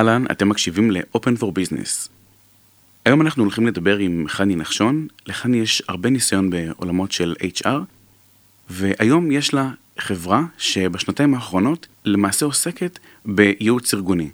אהלן, 0.00 0.24
אתם 0.30 0.48
מקשיבים 0.48 0.90
ל-Open 0.90 1.40
for 1.40 1.44
Business. 1.44 2.08
היום 3.04 3.20
אנחנו 3.20 3.42
הולכים 3.42 3.66
לדבר 3.66 3.96
עם 3.96 4.24
חני 4.28 4.56
נחשון, 4.56 5.06
לחני 5.26 5.56
יש 5.56 5.82
הרבה 5.88 6.10
ניסיון 6.10 6.50
בעולמות 6.50 7.12
של 7.12 7.34
HR, 7.42 7.68
והיום 8.70 9.30
יש 9.30 9.54
לה 9.54 9.70
חברה 9.98 10.44
שבשנתיים 10.58 11.34
האחרונות 11.34 11.86
למעשה 12.04 12.46
עוסקת 12.46 12.98
בייעוץ 13.24 13.94
ארגוני. 13.94 14.30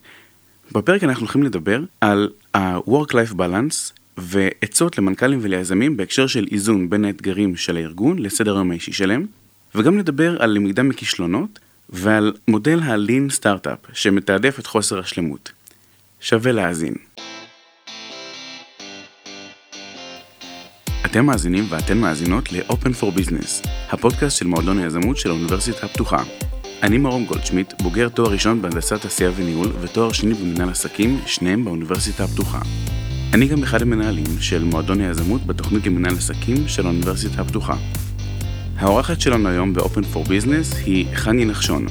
בפרק 0.72 1.04
אנחנו 1.04 1.21
הולכים 1.21 1.42
לדבר 1.42 1.80
על 2.01 2.30
ה-Work-Life 2.54 3.33
Balance 3.33 3.92
ועצות 4.17 4.98
למנכ"לים 4.98 5.38
וליזמים 5.42 5.96
בהקשר 5.96 6.26
של 6.26 6.46
איזון 6.51 6.90
בין 6.90 7.04
האתגרים 7.04 7.56
של 7.56 7.76
הארגון 7.76 8.19
לסדר 8.19 8.54
היום 8.54 8.71
האישי 8.71 8.92
שלהם, 8.92 9.26
וגם 9.74 9.98
לדבר 9.98 10.42
על 10.42 10.51
למידה 10.51 10.83
מכישלונות 10.83 11.58
ועל 11.90 12.33
מודל 12.48 12.80
ה-Lean 12.80 13.40
Startup 13.40 13.88
שמתעדף 13.92 14.58
את 14.58 14.67
חוסר 14.67 14.98
השלמות. 14.98 15.53
שווה 16.29 16.52
להאזין. 16.52 16.95
אתם 21.06 21.27
מאזינים 21.27 21.64
ואתן 21.69 21.98
מאזינות 21.98 22.52
ל-Open 22.52 23.00
for 23.00 23.19
Business, 23.19 23.69
הפודקאסט 23.91 24.38
של 24.38 24.47
מועדון 24.47 24.78
היזמות 24.78 25.16
של 25.16 25.30
האוניברסיטה 25.30 25.86
הפתוחה. 25.86 26.23
אני 26.83 26.98
מרום 26.98 27.24
גולדשמיט, 27.24 27.83
בוגר 27.83 28.09
תואר 28.09 28.33
ראשון 28.33 28.62
בהנדסת 28.62 29.05
עשייה 29.05 29.30
וניהול 29.36 29.73
ותואר 29.80 30.12
שני 30.12 30.34
במנהל 30.34 30.69
עסקים, 30.69 31.20
שניהם 31.27 31.64
באוניברסיטה 31.64 32.24
הפתוחה. 32.24 32.61
אני 33.34 33.48
גם 33.48 33.62
אחד 33.62 33.83
המנהלים 33.83 34.41
של 34.41 34.64
מועדון 34.64 35.00
היזמות 35.00 35.47
בתוכנית 35.47 35.86
למנהל 35.86 36.16
עסקים 36.16 36.69
של 36.69 36.86
האוניברסיטה 36.86 37.42
הפתוחה. 37.42 37.77
האורחת 38.78 39.20
שלנו 39.20 39.48
היום 39.48 39.74
ב-Open 39.74 40.14
for 40.14 40.28
Business 40.28 40.77
היא 40.86 41.06
חני 41.14 41.45
נחשון. 41.45 41.86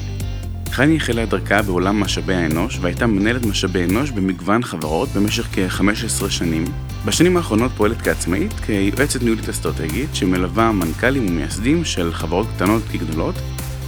חני 0.76 0.96
החלה 0.96 1.22
את 1.22 1.28
דרכה 1.28 1.62
בעולם 1.62 2.00
משאבי 2.00 2.34
האנוש 2.34 2.78
והייתה 2.80 3.06
מנהלת 3.06 3.46
משאבי 3.46 3.84
אנוש 3.84 4.10
במגוון 4.10 4.62
חברות 4.62 5.08
במשך 5.08 5.48
כ-15 5.52 6.30
שנים. 6.30 6.64
בשנים 7.04 7.36
האחרונות 7.36 7.72
פועלת 7.76 8.02
כעצמאית 8.02 8.52
כיועצת 8.52 9.22
ניהולית 9.22 9.48
אסטרטגית 9.48 10.14
שמלווה 10.14 10.72
מנכ"לים 10.72 11.26
ומייסדים 11.26 11.84
של 11.84 12.12
חברות 12.12 12.46
קטנות 12.56 12.82
כגדולות 12.92 13.34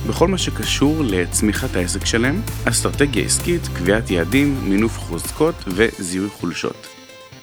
בכל 0.09 0.29
מה 0.29 0.39
שקשור 0.39 1.03
לצמיחת 1.05 1.77
העסק 1.77 2.05
שלהם, 2.05 2.43
אסטרטגיה 2.69 3.25
עסקית, 3.25 3.63
קביעת 3.77 4.11
יעדים, 4.11 4.57
מינוף 4.65 4.99
חוזקות 4.99 5.55
וזיהוי 5.67 6.29
חולשות. 6.29 6.87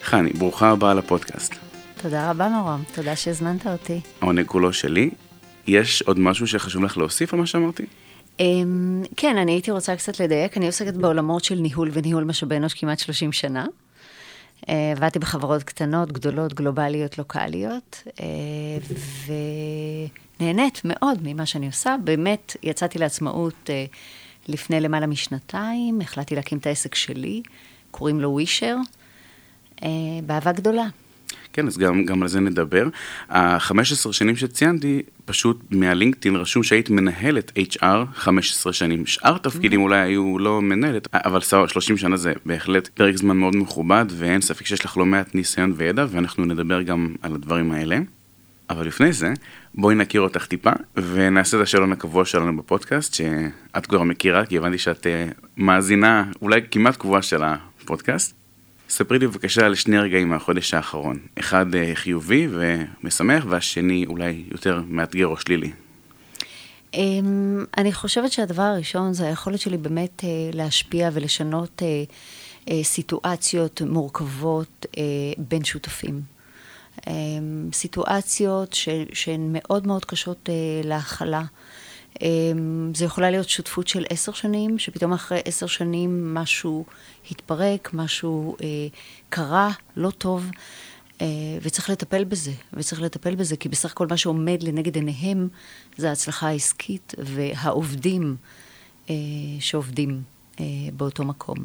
חני, 0.03 0.33
ברוכה 0.33 0.69
הבאה 0.69 0.93
לפודקאסט. 0.93 1.55
תודה 2.01 2.29
רבה 2.29 2.49
מרום, 2.49 2.83
תודה 2.95 3.15
שהזמנת 3.15 3.67
אותי. 3.67 4.01
העונג 4.21 4.45
כולו 4.45 4.73
שלי. 4.73 5.09
יש 5.67 6.01
עוד 6.01 6.19
משהו 6.19 6.47
שחשוב 6.47 6.83
לך 6.83 6.97
להוסיף 6.97 7.33
על 7.33 7.39
מה 7.39 7.45
שאמרתי? 7.45 7.85
אמ, 8.39 9.03
כן, 9.17 9.37
אני 9.37 9.51
הייתי 9.51 9.71
רוצה 9.71 9.95
קצת 9.95 10.19
לדייק, 10.19 10.57
אני 10.57 10.65
עוסקת 10.65 10.93
בעולמות 10.93 11.43
של 11.43 11.55
ניהול 11.55 11.89
וניהול 11.93 12.23
משאבי 12.23 12.57
אנוש 12.57 12.73
כמעט 12.73 12.99
30 12.99 13.31
שנה. 13.31 13.65
אה, 14.69 14.91
עבדתי 14.91 15.19
בחברות 15.19 15.63
קטנות, 15.63 16.11
גדולות, 16.11 16.53
גלובליות, 16.53 17.17
לוקאליות, 17.17 18.03
אה, 18.19 18.25
ונהנית 20.39 20.81
מאוד 20.85 21.19
ממה 21.23 21.45
שאני 21.45 21.67
עושה. 21.67 21.95
באמת, 22.03 22.55
יצאתי 22.63 22.99
לעצמאות 22.99 23.69
אה, 23.69 23.85
לפני 24.47 24.79
למעלה 24.79 25.07
משנתיים, 25.07 26.01
החלטתי 26.01 26.35
להקים 26.35 26.57
את 26.57 26.67
העסק 26.67 26.95
שלי, 26.95 27.41
קוראים 27.91 28.19
לו 28.19 28.29
ווישר, 28.29 28.77
באהבה 30.25 30.51
גדולה. 30.51 30.87
כן, 31.53 31.67
אז 31.67 31.77
גם, 31.77 32.05
גם 32.05 32.21
על 32.21 32.27
זה 32.27 32.39
נדבר. 32.39 32.87
ה-15 33.29 34.11
שנים 34.11 34.35
שציינתי, 34.35 35.01
פשוט 35.25 35.63
מהלינקדאין 35.71 36.35
רשום 36.35 36.63
שהיית 36.63 36.89
מנהלת 36.89 37.51
HR 37.57 38.05
15 38.13 38.73
שנים. 38.73 39.05
שאר 39.05 39.37
תפקידים 39.37 39.81
אולי 39.81 39.99
היו 39.99 40.39
לא 40.39 40.61
מנהלת, 40.61 41.07
אבל 41.13 41.39
30 41.41 41.97
שנה 41.97 42.17
זה 42.17 42.33
בהחלט 42.45 42.87
פרק 42.87 43.17
זמן 43.17 43.37
מאוד 43.37 43.55
מכובד, 43.55 44.05
ואין 44.09 44.41
ספק 44.41 44.65
שיש 44.65 44.85
לך 44.85 44.97
לא 44.97 45.05
מעט 45.05 45.35
ניסיון 45.35 45.73
וידע, 45.75 46.05
ואנחנו 46.09 46.45
נדבר 46.45 46.81
גם 46.81 47.15
על 47.21 47.35
הדברים 47.35 47.71
האלה. 47.71 47.99
אבל 48.69 48.87
לפני 48.87 49.13
זה, 49.13 49.33
בואי 49.75 49.95
נכיר 49.95 50.21
אותך 50.21 50.45
טיפה, 50.45 50.71
ונעשה 50.95 51.57
את 51.57 51.61
השאלון 51.61 51.91
הקבוע 51.91 52.25
שלנו 52.25 52.57
בפודקאסט, 52.57 53.13
שאת 53.13 53.85
כבר 53.85 54.03
מכירה, 54.03 54.45
כי 54.45 54.57
הבנתי 54.57 54.77
שאת 54.77 55.07
אה, 55.07 55.27
מאזינה 55.57 56.31
אולי 56.41 56.61
כמעט 56.71 56.95
קבועה 56.95 57.21
של 57.21 57.41
הפודקאסט. 57.43 58.44
ספרי 58.89 59.19
לי 59.19 59.27
בבקשה 59.27 59.65
על 59.65 59.75
שני 59.75 59.99
רגעים 59.99 60.29
מהחודש 60.29 60.73
האחרון. 60.73 61.19
אחד 61.39 61.75
אה, 61.75 61.91
חיובי 61.93 62.47
ומשמח, 62.51 63.45
והשני 63.49 64.05
אולי 64.07 64.43
יותר 64.51 64.81
מאתגר 64.87 65.27
או 65.27 65.37
שלילי. 65.37 65.71
אמ, 66.93 67.65
אני 67.77 67.93
חושבת 67.93 68.31
שהדבר 68.31 68.63
הראשון 68.63 69.13
זה 69.13 69.27
היכולת 69.27 69.59
שלי 69.59 69.77
באמת 69.77 70.23
אה, 70.23 70.29
להשפיע 70.53 71.09
ולשנות 71.13 71.81
אה, 72.69 72.83
סיטואציות 72.83 73.81
מורכבות 73.81 74.85
בין 75.37 75.63
שותפים. 75.63 76.21
אמ, 77.07 77.69
סיטואציות 77.73 78.75
שהן 79.13 79.49
מאוד 79.53 79.87
מאוד 79.87 80.05
קשות 80.05 80.49
להכלה. 80.83 81.43
אמ, 82.21 82.91
זה 82.95 83.05
יכולה 83.05 83.31
להיות 83.31 83.49
שותפות 83.49 83.87
של 83.87 84.05
עשר 84.09 84.31
שנים, 84.31 84.79
שפתאום 84.79 85.13
אחרי 85.13 85.41
עשר 85.45 85.67
שנים 85.67 86.33
משהו 86.33 86.85
התפרק, 87.31 87.89
משהו 87.93 88.55
אה, 88.63 88.67
קרה, 89.29 89.71
לא 89.95 90.09
טוב, 90.09 90.49
אה, 91.21 91.27
וצריך 91.61 91.89
לטפל 91.89 92.23
בזה, 92.23 92.51
וצריך 92.73 93.01
לטפל 93.01 93.35
בזה, 93.35 93.57
כי 93.57 93.69
בסך 93.69 93.91
הכל 93.91 94.07
מה 94.07 94.17
שעומד 94.17 94.63
לנגד 94.63 94.95
עיניהם 94.95 95.47
זה 95.97 96.09
ההצלחה 96.09 96.47
העסקית 96.47 97.13
והעובדים 97.17 98.35
אה, 99.09 99.15
שעובדים 99.59 100.21
אה, 100.59 100.65
באותו 100.93 101.23
מקום. 101.23 101.57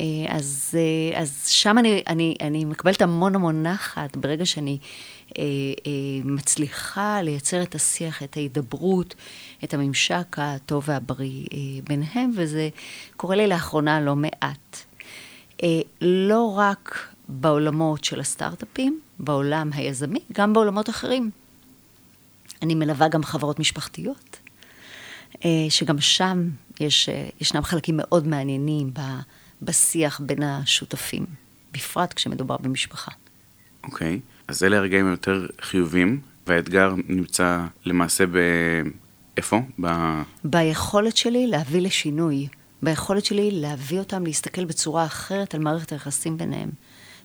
אה, 0.00 0.06
אז, 0.28 0.74
אה, 0.74 1.20
אז 1.20 1.46
שם 1.46 1.78
אני, 1.78 2.02
אני, 2.06 2.34
אני 2.40 2.64
מקבלת 2.64 3.02
המון 3.02 3.34
המון 3.34 3.62
נחת 3.62 4.16
ברגע 4.16 4.46
שאני 4.46 4.78
מצליחה 6.24 7.22
לייצר 7.22 7.62
את 7.62 7.74
השיח, 7.74 8.22
את 8.22 8.36
ההידברות, 8.36 9.14
את 9.64 9.74
הממשק 9.74 10.36
הטוב 10.38 10.84
והבריא 10.86 11.46
אה, 11.52 11.58
ביניהם, 11.88 12.30
וזה 12.36 12.68
קורה 13.16 13.36
לי 13.36 13.46
לאחרונה 13.46 14.00
לא 14.00 14.16
מעט. 14.16 14.76
לא 16.00 16.54
רק 16.58 17.08
בעולמות 17.28 18.04
של 18.04 18.20
הסטארט-אפים, 18.20 19.00
בעולם 19.18 19.70
היזמי, 19.72 20.18
גם 20.32 20.52
בעולמות 20.52 20.90
אחרים. 20.90 21.30
אני 22.62 22.74
מלווה 22.74 23.08
גם 23.08 23.24
חברות 23.24 23.58
משפחתיות, 23.58 24.40
שגם 25.68 26.00
שם 26.00 26.48
יש, 26.80 27.08
ישנם 27.40 27.62
חלקים 27.62 27.96
מאוד 27.96 28.26
מעניינים 28.26 28.92
בשיח 29.62 30.20
בין 30.20 30.42
השותפים, 30.42 31.26
בפרט 31.72 32.12
כשמדובר 32.12 32.56
במשפחה. 32.56 33.12
אוקיי. 33.84 34.20
Okay. 34.24 34.41
אז 34.52 34.64
אלה 34.64 34.76
הרגעים 34.76 35.06
היותר 35.06 35.46
חיובים, 35.60 36.20
והאתגר 36.46 36.94
נמצא 37.08 37.66
למעשה 37.84 38.26
ב... 38.26 38.36
איפה? 39.36 39.60
ב... 39.80 39.86
ביכולת 40.44 41.16
שלי 41.16 41.46
להביא 41.46 41.80
לשינוי. 41.80 42.48
ביכולת 42.82 43.24
שלי 43.24 43.50
להביא 43.52 43.98
אותם 43.98 44.24
להסתכל 44.24 44.64
בצורה 44.64 45.04
אחרת 45.04 45.54
על 45.54 45.60
מערכת 45.60 45.92
היחסים 45.92 46.36
ביניהם. 46.36 46.70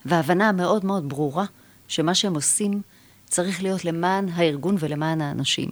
וההבנה 0.06 0.50
המאוד 0.50 0.86
מאוד 0.86 1.10
ברורה 1.10 1.46
שמה 1.88 2.16
שהם 2.16 2.36
עושים 2.36 2.82
צריך 3.26 3.64
להיות 3.64 3.86
למען 3.86 4.30
הארגון 4.30 4.76
ולמען 4.80 5.22
האנשים. 5.22 5.70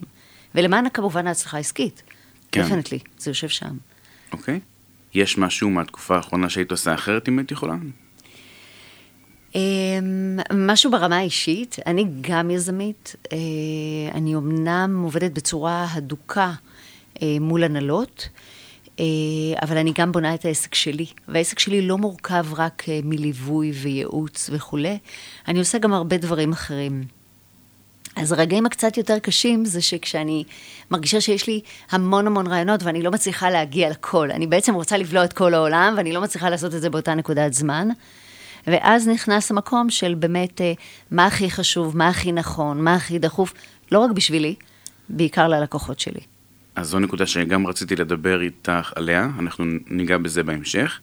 ולמען 0.55 0.89
כמובן 0.89 1.27
ההצלחה 1.27 1.57
העסקית. 1.57 2.03
כן. 2.51 2.63
דפנטלי, 2.63 2.99
זה 3.17 3.31
יושב 3.31 3.49
שם. 3.49 3.77
אוקיי. 4.31 4.59
יש 5.13 5.37
משהו 5.37 5.69
מהתקופה 5.69 6.15
האחרונה 6.15 6.49
שהיית 6.49 6.71
עושה 6.71 6.93
אחרת 6.93 7.29
אם 7.29 7.39
היית 7.39 7.51
יכולה? 7.51 7.75
אמ, 9.55 10.39
משהו 10.53 10.91
ברמה 10.91 11.17
האישית, 11.17 11.75
אני 11.85 12.05
גם 12.21 12.51
יזמית, 12.51 13.15
אה, 13.31 13.37
אני 14.13 14.35
אמנם 14.35 15.01
עובדת 15.03 15.31
בצורה 15.31 15.87
הדוקה 15.91 16.51
אה, 17.21 17.37
מול 17.41 17.63
הנהלות, 17.63 18.29
אה, 18.99 19.05
אבל 19.61 19.77
אני 19.77 19.91
גם 19.97 20.11
בונה 20.11 20.33
את 20.33 20.45
העסק 20.45 20.75
שלי, 20.75 21.05
והעסק 21.27 21.59
שלי 21.59 21.81
לא 21.81 21.97
מורכב 21.97 22.45
רק 22.57 22.83
מליווי 23.03 23.71
וייעוץ 23.71 24.49
וכולי, 24.53 24.97
אני 25.47 25.59
עושה 25.59 25.77
גם 25.77 25.93
הרבה 25.93 26.17
דברים 26.17 26.51
אחרים. 26.51 27.03
אז 28.15 28.31
הרגעים 28.31 28.65
הקצת 28.65 28.97
יותר 28.97 29.19
קשים 29.19 29.65
זה 29.65 29.81
שכשאני 29.81 30.43
מרגישה 30.91 31.21
שיש 31.21 31.47
לי 31.47 31.61
המון 31.91 32.27
המון 32.27 32.47
רעיונות 32.47 32.83
ואני 32.83 33.01
לא 33.01 33.11
מצליחה 33.11 33.49
להגיע 33.49 33.89
לכל, 33.89 34.31
אני 34.31 34.47
בעצם 34.47 34.73
רוצה 34.73 34.97
לבלוע 34.97 35.23
את 35.23 35.33
כל 35.33 35.53
העולם 35.53 35.93
ואני 35.97 36.13
לא 36.13 36.21
מצליחה 36.21 36.49
לעשות 36.49 36.75
את 36.75 36.81
זה 36.81 36.89
באותה 36.89 37.13
נקודת 37.13 37.53
זמן. 37.53 37.89
ואז 38.67 39.07
נכנס 39.07 39.51
המקום 39.51 39.89
של 39.89 40.13
באמת 40.13 40.61
אה, 40.61 40.73
מה 41.11 41.25
הכי 41.25 41.49
חשוב, 41.51 41.97
מה 41.97 42.07
הכי 42.07 42.31
נכון, 42.31 42.81
מה 42.81 42.93
הכי 42.93 43.19
דחוף, 43.19 43.53
לא 43.91 43.99
רק 43.99 44.11
בשבילי, 44.11 44.55
בעיקר 45.09 45.47
ללקוחות 45.47 45.99
שלי. 45.99 46.19
אז 46.75 46.87
זו 46.87 46.99
נקודה 46.99 47.25
שגם 47.25 47.67
רציתי 47.67 47.95
לדבר 47.95 48.41
איתך 48.41 48.93
עליה, 48.95 49.29
אנחנו 49.39 49.65
ניגע 49.87 50.17
בזה 50.17 50.43
בהמשך, 50.43 50.99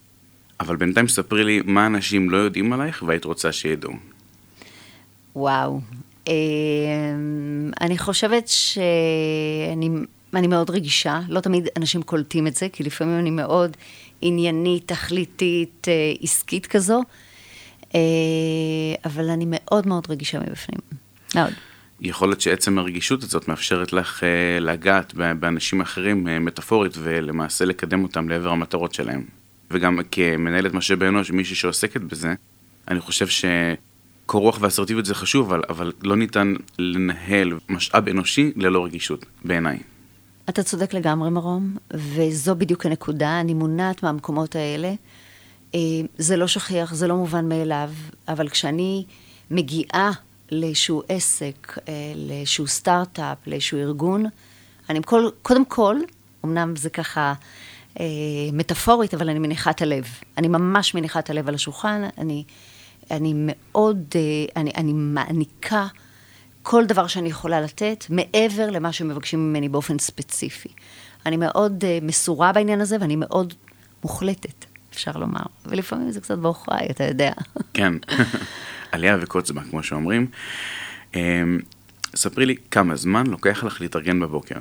אבל 0.60 0.76
בינתיים 0.76 1.08
ספרי 1.08 1.44
לי 1.44 1.60
מה 1.64 1.86
אנשים 1.86 2.30
לא 2.30 2.36
יודעים 2.36 2.72
עלייך 2.72 3.02
והיית 3.06 3.24
רוצה 3.24 3.52
שידעו. 3.52 3.92
וואו, 5.36 5.80
אה, 6.28 6.34
אני 7.80 7.98
חושבת 7.98 8.48
שאני 8.48 9.88
אני 10.34 10.46
מאוד 10.46 10.70
רגישה, 10.70 11.20
לא 11.28 11.40
תמיד 11.40 11.68
אנשים 11.76 12.02
קולטים 12.02 12.46
את 12.46 12.54
זה, 12.54 12.68
כי 12.72 12.82
לפעמים 12.82 13.18
אני 13.18 13.30
מאוד 13.30 13.76
עניינית, 14.20 14.88
תכליתית, 14.88 15.86
אה, 15.88 16.12
עסקית 16.22 16.66
כזו, 16.66 17.02
אבל 19.04 19.30
אני 19.30 19.44
מאוד 19.48 19.86
מאוד 19.86 20.06
רגישה 20.10 20.40
מבפנים, 20.40 20.80
מאוד. 21.34 21.52
יכול 22.04 22.28
להיות 22.28 22.40
שעצם 22.40 22.78
הרגישות 22.78 23.22
הזאת 23.22 23.48
מאפשרת 23.48 23.92
לך 23.92 24.24
אה, 24.24 24.60
לגעת 24.60 25.14
באנשים 25.14 25.80
אחרים 25.80 26.28
אה, 26.28 26.38
מטאפורית 26.38 26.92
ולמעשה 26.98 27.64
לקדם 27.64 28.02
אותם 28.02 28.28
לעבר 28.28 28.48
המטרות 28.48 28.94
שלהם. 28.94 29.24
וגם 29.70 29.98
כמנהלת 30.10 30.74
משאבי 30.74 31.08
אנוש, 31.08 31.30
מישהי 31.30 31.56
שעוסקת 31.56 32.00
בזה, 32.00 32.34
אני 32.88 33.00
חושב 33.00 33.26
שקור 33.28 34.42
רוח 34.42 34.58
ואסרטיביות 34.60 35.06
זה 35.06 35.14
חשוב, 35.14 35.52
אבל, 35.52 35.62
אבל 35.68 35.92
לא 36.02 36.16
ניתן 36.16 36.54
לנהל 36.78 37.52
משאב 37.68 38.08
אנושי 38.08 38.52
ללא 38.56 38.84
רגישות, 38.84 39.26
בעיניי. 39.44 39.78
אתה 40.48 40.62
צודק 40.62 40.94
לגמרי, 40.94 41.30
מרום, 41.30 41.76
וזו 41.94 42.54
בדיוק 42.54 42.86
הנקודה. 42.86 43.40
אני 43.40 43.54
מונעת 43.54 44.02
מהמקומות 44.02 44.56
האלה. 44.56 44.94
אה, 45.74 45.80
זה 46.18 46.36
לא 46.36 46.46
שכיח, 46.46 46.94
זה 46.94 47.06
לא 47.06 47.16
מובן 47.16 47.48
מאליו, 47.48 47.90
אבל 48.28 48.48
כשאני 48.48 49.04
מגיעה 49.50 50.10
לאיזשהו 50.52 51.02
עסק, 51.08 51.78
אה, 51.88 51.92
לאיזשהו 52.16 52.66
סטארט-אפ, 52.66 53.38
לאיזשהו 53.46 53.78
ארגון, 53.78 54.26
אני 54.90 55.00
כל, 55.04 55.28
קודם 55.42 55.64
כל, 55.64 55.96
אמנם 56.44 56.76
זה 56.76 56.90
ככה 56.90 57.34
אה, 58.00 58.04
מטאפורית, 58.52 59.14
אבל 59.14 59.30
אני 59.30 59.38
מניחה 59.38 59.70
את 59.70 59.82
הלב. 59.82 60.06
אני 60.38 60.48
ממש 60.48 60.94
מניחה 60.94 61.18
את 61.18 61.30
הלב 61.30 61.48
על 61.48 61.54
השולחן, 61.54 62.02
אני, 62.18 62.44
אני 63.10 63.32
מאוד, 63.36 64.04
אה, 64.14 64.20
אני, 64.56 64.72
אני 64.76 64.92
מעניקה 64.92 65.86
כל 66.62 66.84
דבר 66.86 67.06
שאני 67.06 67.28
יכולה 67.28 67.60
לתת, 67.60 68.04
מעבר 68.10 68.70
למה 68.70 68.92
שמבקשים 68.92 69.50
ממני 69.50 69.68
באופן 69.68 69.98
ספציפי. 69.98 70.68
אני 71.26 71.36
מאוד 71.36 71.84
אה, 71.84 71.98
מסורה 72.02 72.52
בעניין 72.52 72.80
הזה, 72.80 72.96
ואני 73.00 73.16
מאוד 73.16 73.54
מוחלטת, 74.02 74.64
אפשר 74.92 75.12
לומר. 75.12 75.42
ולפעמים 75.66 76.10
זה 76.10 76.20
קצת 76.20 76.38
בעוכריי, 76.38 76.86
אתה 76.90 77.04
יודע. 77.04 77.32
כן. 77.74 77.92
עלייה 78.92 79.16
וקוץ 79.20 79.50
כמו 79.70 79.82
שאומרים. 79.82 80.26
אמ, 81.14 81.58
ספרי 82.16 82.46
לי 82.46 82.56
כמה 82.70 82.96
זמן 82.96 83.26
לוקח 83.26 83.64
לך 83.64 83.80
להתארגן 83.80 84.20
בבוקר. 84.20 84.58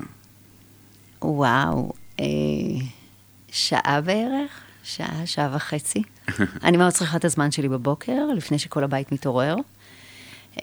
וואו, 1.22 1.94
אה, 2.19 2.25
שעה 3.51 4.01
בערך, 4.01 4.62
שעה, 4.83 5.25
שעה 5.25 5.56
וחצי. 5.56 6.01
אני 6.63 6.78
מאוד 6.78 6.94
צריכה 6.94 7.18
את 7.18 7.25
הזמן 7.25 7.51
שלי 7.51 7.69
בבוקר, 7.69 8.25
לפני 8.36 8.60
שכל 8.60 8.83
הבית 8.83 9.12
מתעורר. 9.12 9.56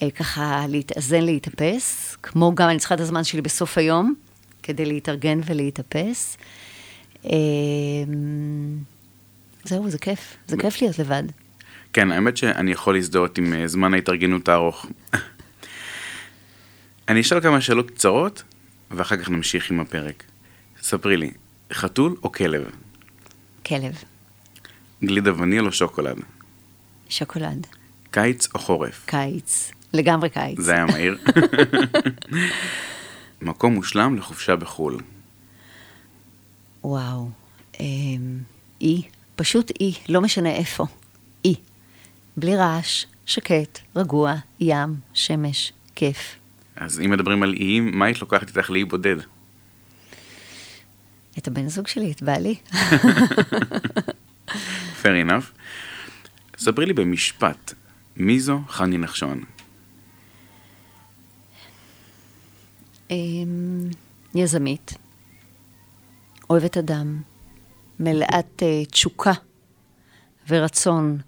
אה, 0.03 0.11
ככה 0.11 0.65
להתאזן, 0.69 1.23
להתאפס, 1.23 2.17
כמו 2.23 2.55
גם 2.55 2.69
אני 2.69 2.79
צריכה 2.79 2.95
את 2.95 3.01
הזמן 3.01 3.25
שלי 3.25 3.43
בסוף 3.43 3.79
היום, 3.79 4.15
כדי 4.63 4.87
להתארגן 4.87 5.41
ולהתאפס. 5.47 6.37
אה, 7.25 7.31
זהו, 9.69 9.91
זה 9.91 9.99
כיף, 9.99 10.37
זה 10.47 10.57
כיף 10.57 10.83
להיות 10.83 10.99
לבד. 10.99 11.23
כן, 11.93 12.11
האמת 12.11 12.37
שאני 12.37 12.73
יכול 12.73 12.95
להזדהות 12.95 13.39
עם 13.39 13.55
אה, 13.55 13.69
זמן 13.69 13.95
ההתארגנות 13.95 14.49
הארוך. 14.49 14.87
אני 17.09 17.21
אשאל 17.21 17.41
כמה 17.41 17.61
שאלות 17.61 17.91
קצרות, 17.91 18.43
ואחר 18.91 19.17
כך 19.17 19.29
נמשיך 19.31 19.71
עם 19.71 19.81
הפרק. 19.81 20.25
ספרי 20.83 21.17
לי, 21.17 21.31
חתול 21.73 22.17
או 22.23 22.33
כלב? 22.33 22.71
כלב. 23.67 24.03
גלידה 25.05 25.43
וניל 25.43 25.67
או 25.67 25.73
שוקולד? 25.73 26.17
שוקולד. 27.09 27.67
קיץ 28.11 28.49
או 28.55 28.59
חורף? 28.59 29.03
קיץ. 29.07 29.73
לגמרי 29.93 30.31
קיץ. 30.31 30.61
זה 30.61 30.73
היה 30.73 30.87
מהיר. 30.87 31.19
מקום 33.43 33.75
מושלם 33.75 34.17
לחופשה 34.17 34.57
בחו"ל. 34.57 34.99
וואו. 36.85 37.29
אמ, 37.81 38.39
אי, 38.81 39.03
פשוט 39.39 39.73
אי, 39.81 39.95
לא 40.09 40.21
משנה 40.21 40.51
איפה. 40.51 40.87
אי. 41.45 41.55
בלי 42.37 42.57
רעש, 42.57 43.05
שקט, 43.27 43.79
רגוע, 43.97 44.35
ים, 44.61 44.95
שמש, 45.15 45.73
כיף. 45.95 46.37
אז 46.77 47.01
אם 47.01 47.11
מדברים 47.11 47.43
על 47.43 47.55
איים, 47.55 47.99
מה 47.99 48.05
היית 48.05 48.21
לוקחת 48.21 48.49
איתך 48.49 48.71
לאי 48.71 48.85
בודד? 48.85 49.17
את 51.39 51.49
הבן 51.49 51.69
זוג 51.69 51.87
שלי, 51.87 52.13
את 52.13 52.23
בעלי. 52.23 52.55
fair 55.03 55.27
enough. 55.27 55.47
ספרי 56.59 56.87
לי 56.87 56.93
במשפט, 56.93 57.75
מי 58.17 58.41
זו 58.41 58.61
חני 58.69 58.99
נחשון? 58.99 59.45
אמ, 63.11 63.91
יזמית, 64.35 64.95
אוהבת 66.51 66.77
אדם, 66.77 67.21
מלאת 68.01 68.63
uh, 68.63 68.91
תשוקה 68.91 69.33
ורצון 70.49 71.19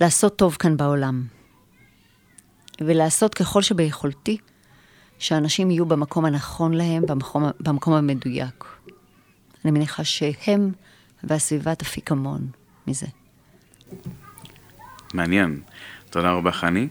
לעשות 0.00 0.36
טוב 0.36 0.56
כאן 0.58 0.76
בעולם, 0.76 1.22
ולעשות 2.80 3.34
ככל 3.34 3.62
שביכולתי 3.62 4.38
שאנשים 5.18 5.70
יהיו 5.70 5.86
במקום 5.86 6.24
הנכון 6.24 6.74
להם, 6.74 7.06
במקום, 7.06 7.44
במקום 7.60 7.94
המדויק. 7.94 8.64
אני 9.64 9.70
מניחה 9.72 10.04
שהם 10.04 10.72
והסביבה 11.24 11.74
תפיק 11.74 12.12
המון 12.12 12.48
מזה. 12.86 13.06
מעניין. 15.14 15.60
תודה 16.10 16.30
רבה, 16.32 16.52
חני. 16.52 16.88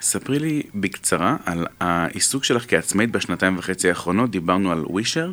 ספרי 0.00 0.38
לי 0.38 0.62
בקצרה 0.74 1.36
על 1.44 1.66
העיסוק 1.80 2.44
שלך 2.44 2.70
כעצמאית 2.70 3.10
בשנתיים 3.10 3.58
וחצי 3.58 3.88
האחרונות. 3.88 4.30
דיברנו 4.30 4.72
על 4.72 4.84
ווישר. 4.86 5.32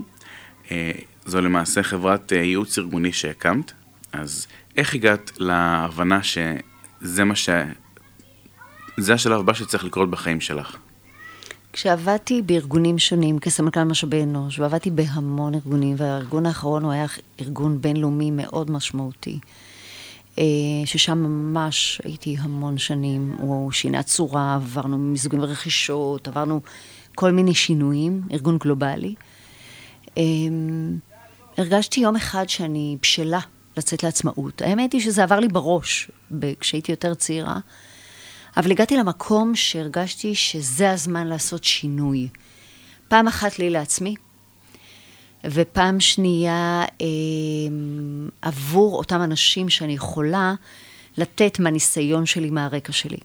אה, 0.72 0.92
זו 1.26 1.42
למעשה 1.42 1.84
חברת 1.84 2.34
אה, 2.34 2.38
ייעוץ 2.38 2.78
ארגוני 2.78 3.14
שהקמת. 3.14 3.72
אז 4.12 4.48
איך 4.78 4.96
הגעת 4.96 5.32
להבנה 5.38 6.20
שזה 6.24 7.24
מה 7.24 7.36
ש... 7.36 7.50
זה 8.98 9.14
השלב 9.14 9.40
הבא 9.40 9.54
שצריך 9.54 9.84
לקרות 9.84 10.10
בחיים 10.10 10.42
שלך? 10.42 10.78
כשעבדתי 11.74 12.42
בארגונים 12.42 13.00
שונים 13.00 13.40
כסמנכ"ל 13.40 13.84
משאבי 13.84 14.24
אנוש, 14.24 14.60
ועבדתי 14.60 14.92
בהמון 14.92 15.54
ארגונים, 15.54 15.96
והארגון 15.98 16.46
האחרון 16.46 16.84
הוא 16.84 16.92
היה 16.92 17.06
ארגון 17.42 17.82
בינלאומי 17.82 18.32
מאוד 18.32 18.72
משמעותי. 18.72 19.40
אה, 20.40 20.44
ששם 20.86 21.18
ממש 21.18 22.02
הייתי 22.04 22.38
המון 22.40 22.78
שנים, 22.78 23.36
הוא 23.40 23.72
שינה 23.72 24.04
צורה, 24.04 24.56
עברנו 24.56 24.98
מיזוגים 24.98 25.40
ורכישות, 25.40 26.28
עברנו 26.28 26.62
כל 27.16 27.32
מיני 27.32 27.54
שינויים, 27.54 28.22
ארגון 28.32 28.58
גלובלי. 28.58 29.16
אה, 30.18 30.24
הרגשתי 31.58 32.00
יום 32.00 32.16
אחד 32.16 32.50
שאני 32.50 32.98
בשלה 33.02 33.40
לצאת 33.78 34.04
לעצמאות. 34.04 34.62
האמת 34.62 34.94
היא 34.94 35.02
שזה 35.02 35.24
עבר 35.24 35.40
לי 35.40 35.48
בראש 35.48 36.12
כשהייתי 36.60 36.92
יותר 36.92 37.14
צעירה, 37.14 37.60
אבל 38.58 38.72
הגעתי 38.72 38.98
למקום 38.98 39.56
שהרגשתי 39.56 40.36
שזה 40.36 40.92
הזמן 40.92 41.28
לעשות 41.28 41.64
שינוי. 41.64 42.28
פעם 43.08 43.28
אחת 43.28 43.60
לי 43.60 43.70
לעצמי, 43.70 44.16
ופעם 45.46 46.00
שנייה 46.00 46.84
אה, 47.02 47.08
עבור 48.42 48.98
אותם 48.98 49.22
אנשים 49.22 49.70
שאני 49.70 49.94
יכולה 49.94 50.54
לתת 51.18 51.60
מהניסיון 51.60 52.26
שלי, 52.26 52.50
מהרקע 52.50 52.92
שלי. 52.92 53.18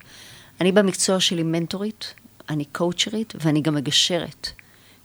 אני 0.60 0.72
במקצוע 0.72 1.20
שלי 1.20 1.42
מנטורית, 1.42 2.14
אני 2.48 2.64
קואוצ'רית 2.64 3.32
ואני 3.40 3.60
גם 3.60 3.74
מגשרת. 3.74 4.50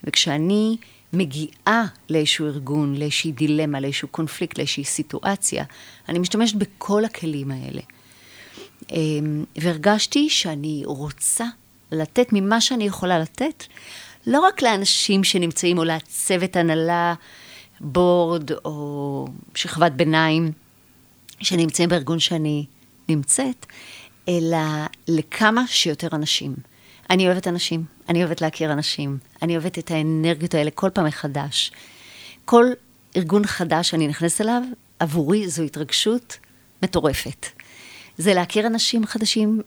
וכשאני 0.03 0.77
מגיעה 1.13 1.85
לאיזשהו 2.09 2.45
ארגון, 2.45 2.95
לאיזושהי 2.95 3.31
דילמה, 3.31 3.79
לאיזשהו 3.79 4.07
קונפליקט, 4.07 4.57
לאיזושהי 4.57 4.83
סיטואציה, 4.83 5.63
אני 6.09 6.19
משתמשת 6.19 6.55
בכל 6.55 7.05
הכלים 7.05 7.51
האלה. 7.51 7.81
אה, 8.91 8.97
והרגשתי 9.57 10.29
שאני 10.29 10.81
רוצה 10.85 11.45
לתת 11.91 12.27
ממה 12.31 12.61
שאני 12.61 12.83
יכולה 12.83 13.19
לתת, 13.19 13.63
לא 14.27 14.39
רק 14.39 14.61
לאנשים 14.61 15.23
שנמצאים, 15.23 15.77
או 15.77 15.83
לצוות 15.83 16.55
הנהלה, 16.55 17.13
בורד, 17.79 18.51
או 18.65 19.27
שכבת 19.55 19.91
ביניים, 19.91 20.51
שנמצאים 21.41 21.89
בארגון 21.89 22.19
שאני 22.19 22.65
נמצאת, 23.09 23.65
אלא 24.27 24.57
לכמה 25.07 25.67
שיותר 25.67 26.07
אנשים. 26.13 26.55
אני 27.11 27.27
אוהבת 27.27 27.47
אנשים, 27.47 27.85
אני 28.09 28.19
אוהבת 28.23 28.41
להכיר 28.41 28.73
אנשים, 28.73 29.17
אני 29.41 29.53
אוהבת 29.57 29.79
את 29.79 29.91
האנרגיות 29.91 30.53
האלה 30.53 30.71
כל 30.71 30.89
פעם 30.89 31.05
מחדש. 31.05 31.71
כל 32.45 32.65
ארגון 33.17 33.45
חדש 33.45 33.89
שאני 33.89 34.07
נכנסת 34.07 34.41
אליו, 34.41 34.61
עבורי 34.99 35.49
זו 35.49 35.63
התרגשות 35.63 36.37
מטורפת. 36.83 37.45
זה 38.17 38.33
להכיר 38.33 38.67
אנשים 38.67 39.05
חדשים 39.05 39.61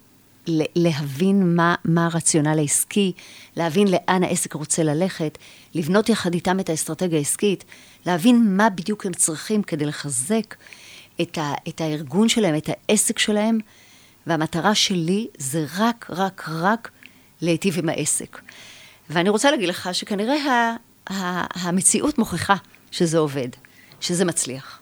להבין 0.46 1.56
מה, 1.56 1.74
מה 1.84 2.06
הרציונל 2.06 2.58
העסקי, 2.58 3.12
להבין 3.56 3.88
לאן 3.88 4.22
העסק 4.22 4.52
רוצה 4.52 4.82
ללכת, 4.82 5.38
לבנות 5.74 6.08
יחד 6.08 6.34
איתם 6.34 6.60
את 6.60 6.68
האסטרטגיה 6.68 7.18
העסקית, 7.18 7.64
להבין 8.06 8.56
מה 8.56 8.70
בדיוק 8.70 9.06
הם 9.06 9.12
צריכים 9.12 9.62
כדי 9.62 9.84
לחזק 9.84 10.54
את, 11.20 11.38
ה, 11.38 11.54
את 11.68 11.80
הארגון 11.80 12.28
שלהם, 12.28 12.56
את 12.56 12.68
העסק 12.68 13.18
שלהם, 13.18 13.58
והמטרה 14.26 14.74
שלי 14.74 15.26
זה 15.38 15.66
רק, 15.78 16.06
רק, 16.10 16.48
רק 16.48 16.90
להיטיב 17.44 17.78
עם 17.78 17.88
העסק. 17.88 18.40
ואני 19.10 19.28
רוצה 19.28 19.50
להגיד 19.50 19.68
לך 19.68 19.88
שכנראה 19.92 20.34
ה, 20.34 20.76
ה, 21.12 21.68
המציאות 21.68 22.18
מוכיחה 22.18 22.54
שזה 22.90 23.18
עובד, 23.18 23.48
שזה 24.00 24.24
מצליח. 24.24 24.78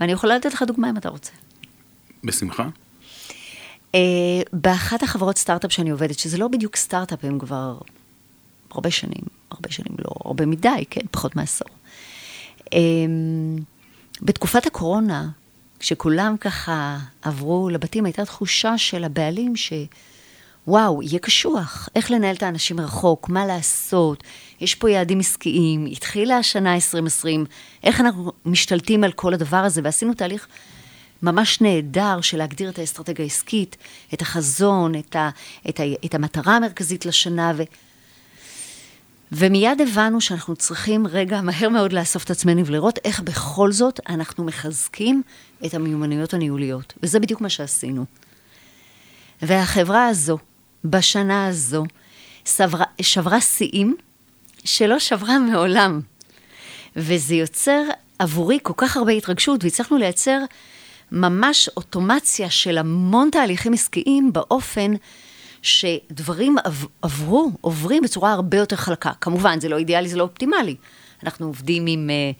ואני 0.00 0.12
יכולה 0.12 0.36
לתת 0.36 0.54
לך 0.54 0.62
דוגמה 0.62 0.90
אם 0.90 0.96
אתה 0.96 1.08
רוצה. 1.08 1.32
בשמחה. 2.24 2.68
Uh, 3.92 3.98
באחת 4.52 5.02
החברות 5.02 5.38
סטארט-אפ 5.38 5.72
שאני 5.72 5.90
עובדת, 5.90 6.18
שזה 6.18 6.38
לא 6.38 6.48
בדיוק 6.48 6.76
סטארט-אפ, 6.76 7.24
הם 7.24 7.38
כבר 7.38 7.78
הרבה 8.70 8.90
שנים, 8.90 9.22
הרבה 9.50 9.70
שנים 9.70 9.96
לא, 9.98 10.10
הרבה 10.24 10.46
מדי, 10.46 10.84
כן, 10.90 11.00
פחות 11.10 11.36
מעשור. 11.36 11.68
Uh, 12.64 12.68
בתקופת 14.22 14.66
הקורונה, 14.66 15.28
כשכולם 15.78 16.36
ככה 16.40 16.98
עברו 17.22 17.70
לבתים, 17.70 18.04
הייתה 18.04 18.24
תחושה 18.24 18.78
של 18.78 19.04
הבעלים 19.04 19.56
ש... 19.56 19.72
וואו, 20.66 21.02
יהיה 21.02 21.18
קשוח, 21.18 21.88
איך 21.94 22.10
לנהל 22.10 22.34
את 22.34 22.42
האנשים 22.42 22.80
רחוק, 22.80 23.28
מה 23.28 23.46
לעשות, 23.46 24.24
יש 24.60 24.74
פה 24.74 24.90
יעדים 24.90 25.20
עסקיים, 25.20 25.86
התחילה 25.86 26.38
השנה 26.38 26.74
2020, 26.74 27.44
איך 27.84 28.00
אנחנו 28.00 28.32
משתלטים 28.44 29.04
על 29.04 29.12
כל 29.12 29.34
הדבר 29.34 29.56
הזה, 29.56 29.80
ועשינו 29.84 30.14
תהליך 30.14 30.46
ממש 31.22 31.60
נהדר 31.60 32.20
של 32.20 32.38
להגדיר 32.38 32.70
את 32.70 32.78
האסטרטגיה 32.78 33.24
העסקית, 33.24 33.76
את 34.14 34.22
החזון, 34.22 34.94
את, 34.94 35.16
ה, 35.16 35.30
את, 35.68 35.80
ה, 35.80 35.82
את 36.04 36.14
המטרה 36.14 36.56
המרכזית 36.56 37.06
לשנה, 37.06 37.52
ו... 37.56 37.62
ומיד 39.32 39.80
הבנו 39.80 40.20
שאנחנו 40.20 40.56
צריכים 40.56 41.06
רגע 41.06 41.40
מהר 41.40 41.68
מאוד 41.68 41.92
לאסוף 41.92 42.24
את 42.24 42.30
עצמנו 42.30 42.66
ולראות 42.66 42.98
איך 43.04 43.20
בכל 43.20 43.72
זאת 43.72 44.00
אנחנו 44.08 44.44
מחזקים 44.44 45.22
את 45.66 45.74
המיומנויות 45.74 46.34
הניהוליות. 46.34 46.94
וזה 47.02 47.20
בדיוק 47.20 47.40
מה 47.40 47.48
שעשינו. 47.48 48.04
והחברה 49.42 50.06
הזו, 50.06 50.38
בשנה 50.90 51.46
הזו, 51.46 51.84
שברה, 52.44 52.84
שברה 53.00 53.40
שיאים 53.40 53.96
שלא 54.64 54.98
שברה 54.98 55.38
מעולם. 55.38 56.00
וזה 56.96 57.34
יוצר 57.34 57.82
עבורי 58.18 58.58
כל 58.62 58.72
כך 58.76 58.96
הרבה 58.96 59.12
התרגשות, 59.12 59.64
והצלחנו 59.64 59.98
לייצר 59.98 60.38
ממש 61.12 61.68
אוטומציה 61.76 62.50
של 62.50 62.78
המון 62.78 63.28
תהליכים 63.32 63.72
עסקיים 63.72 64.32
באופן 64.32 64.92
שדברים 65.62 66.56
עברו, 67.02 67.50
עוברים 67.60 68.02
בצורה 68.02 68.32
הרבה 68.32 68.56
יותר 68.58 68.76
חלקה. 68.76 69.10
כמובן, 69.20 69.60
זה 69.60 69.68
לא 69.68 69.78
אידיאלי, 69.78 70.08
זה 70.08 70.16
לא 70.16 70.22
אופטימלי. 70.22 70.76
אנחנו 71.24 71.46
עובדים 71.46 71.86
עם, 71.86 72.10
אה, 72.10 72.30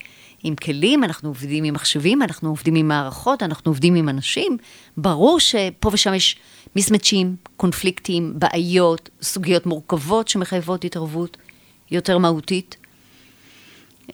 עם 0.43 0.55
כלים, 0.55 1.03
אנחנו 1.03 1.29
עובדים 1.29 1.63
עם 1.63 1.73
מחשבים, 1.73 2.21
אנחנו 2.21 2.49
עובדים 2.49 2.75
עם 2.75 2.87
מערכות, 2.87 3.43
אנחנו 3.43 3.69
עובדים 3.69 3.95
עם 3.95 4.09
אנשים. 4.09 4.57
ברור 4.97 5.39
שפה 5.39 5.89
ושם 5.93 6.13
יש 6.13 6.35
מיסמצ'ים, 6.75 7.35
קונפליקטים, 7.57 8.33
בעיות, 8.35 9.09
סוגיות 9.21 9.65
מורכבות 9.65 10.27
שמחייבות 10.27 10.85
התערבות 10.85 11.37
יותר 11.91 12.17
מהותית. 12.17 12.77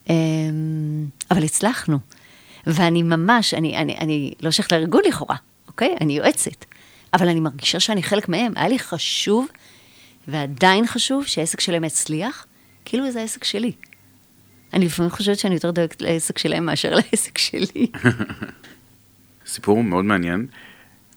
אמ, 0.09 1.05
אבל 1.31 1.43
הצלחנו. 1.43 1.97
ואני 2.67 3.03
ממש, 3.03 3.53
אני, 3.53 3.77
אני, 3.77 3.97
אני 3.97 4.33
לא 4.41 4.51
שייכת 4.51 4.71
לארגון 4.71 5.01
לכאורה, 5.07 5.35
אוקיי? 5.67 5.95
אני 6.01 6.13
יועצת. 6.17 6.65
אבל 7.13 7.29
אני 7.29 7.39
מרגישה 7.39 7.79
שאני 7.79 8.03
חלק 8.03 8.29
מהם. 8.29 8.53
היה 8.55 8.67
לי 8.67 8.79
חשוב, 8.79 9.47
ועדיין 10.27 10.87
חשוב, 10.87 11.25
שהעסק 11.25 11.59
שלהם 11.59 11.83
יצליח, 11.83 12.45
כאילו 12.85 13.11
זה 13.11 13.21
העסק 13.21 13.43
שלי. 13.43 13.71
אני 14.73 14.85
לפעמים 14.85 15.11
חושבת 15.11 15.39
שאני 15.39 15.53
יותר 15.53 15.71
דואגת 15.71 16.01
לעסק 16.01 16.37
שלהם 16.37 16.65
מאשר 16.65 16.95
לעסק 16.99 17.37
שלי. 17.37 17.87
סיפור 19.45 19.83
מאוד 19.83 20.05
מעניין, 20.05 20.45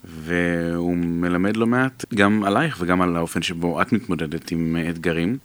והוא 0.05 0.97
מלמד 0.97 1.57
לא 1.57 1.67
מעט 1.67 2.05
גם 2.15 2.45
עלייך 2.45 2.77
וגם 2.81 3.03
על 3.03 3.17
האופן 3.17 3.43
שבו 3.43 3.83
את 3.83 3.93
מתמודדת 3.93 4.51
עם 4.51 4.77
אתגרים. 4.91 5.39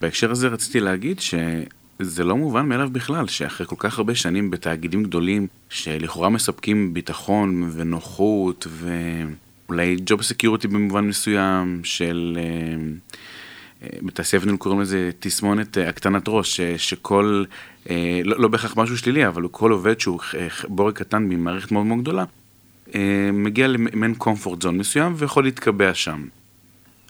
בהקשר 0.00 0.30
הזה 0.30 0.48
רציתי 0.48 0.80
להגיד 0.80 1.20
שזה 1.20 2.24
לא 2.24 2.36
מובן 2.36 2.66
מאליו 2.66 2.90
בכלל, 2.92 3.28
שאחרי 3.28 3.66
כל 3.66 3.76
כך 3.78 3.98
הרבה 3.98 4.14
שנים 4.14 4.50
בתאגידים 4.50 5.02
גדולים, 5.02 5.46
שלכאורה 5.70 6.28
מספקים 6.28 6.94
ביטחון 6.94 7.70
ונוחות 7.72 8.66
ו... 8.70 8.90
אולי 9.68 9.96
ג'וב 10.06 10.22
סקיורטי 10.22 10.68
במובן 10.68 11.04
מסוים 11.04 11.80
של... 11.84 12.38
אה, 12.40 12.84
בתעשייה 14.02 14.40
אבנינו 14.40 14.58
קוראים 14.58 14.80
לזה 14.80 15.10
תסמונת 15.20 15.78
אה, 15.78 15.88
הקטנת 15.88 16.24
ראש, 16.28 16.60
שכל, 16.60 17.44
לא, 18.24 18.38
לא 18.38 18.48
בהכרח 18.48 18.76
משהו 18.76 18.98
שלילי, 18.98 19.26
אבל 19.26 19.48
כל 19.48 19.70
עובד 19.70 20.00
שהוא 20.00 20.18
בורג 20.68 20.94
קטן 20.94 21.22
ממערכת 21.22 21.72
מאוד 21.72 21.86
מאוד 21.86 22.00
גדולה, 22.00 22.24
מגיע 23.32 23.68
למעין 23.68 24.14
קומפורט 24.14 24.62
זון 24.62 24.78
מסוים 24.78 25.14
ויכול 25.16 25.44
להתקבע 25.44 25.94
שם. 25.94 26.24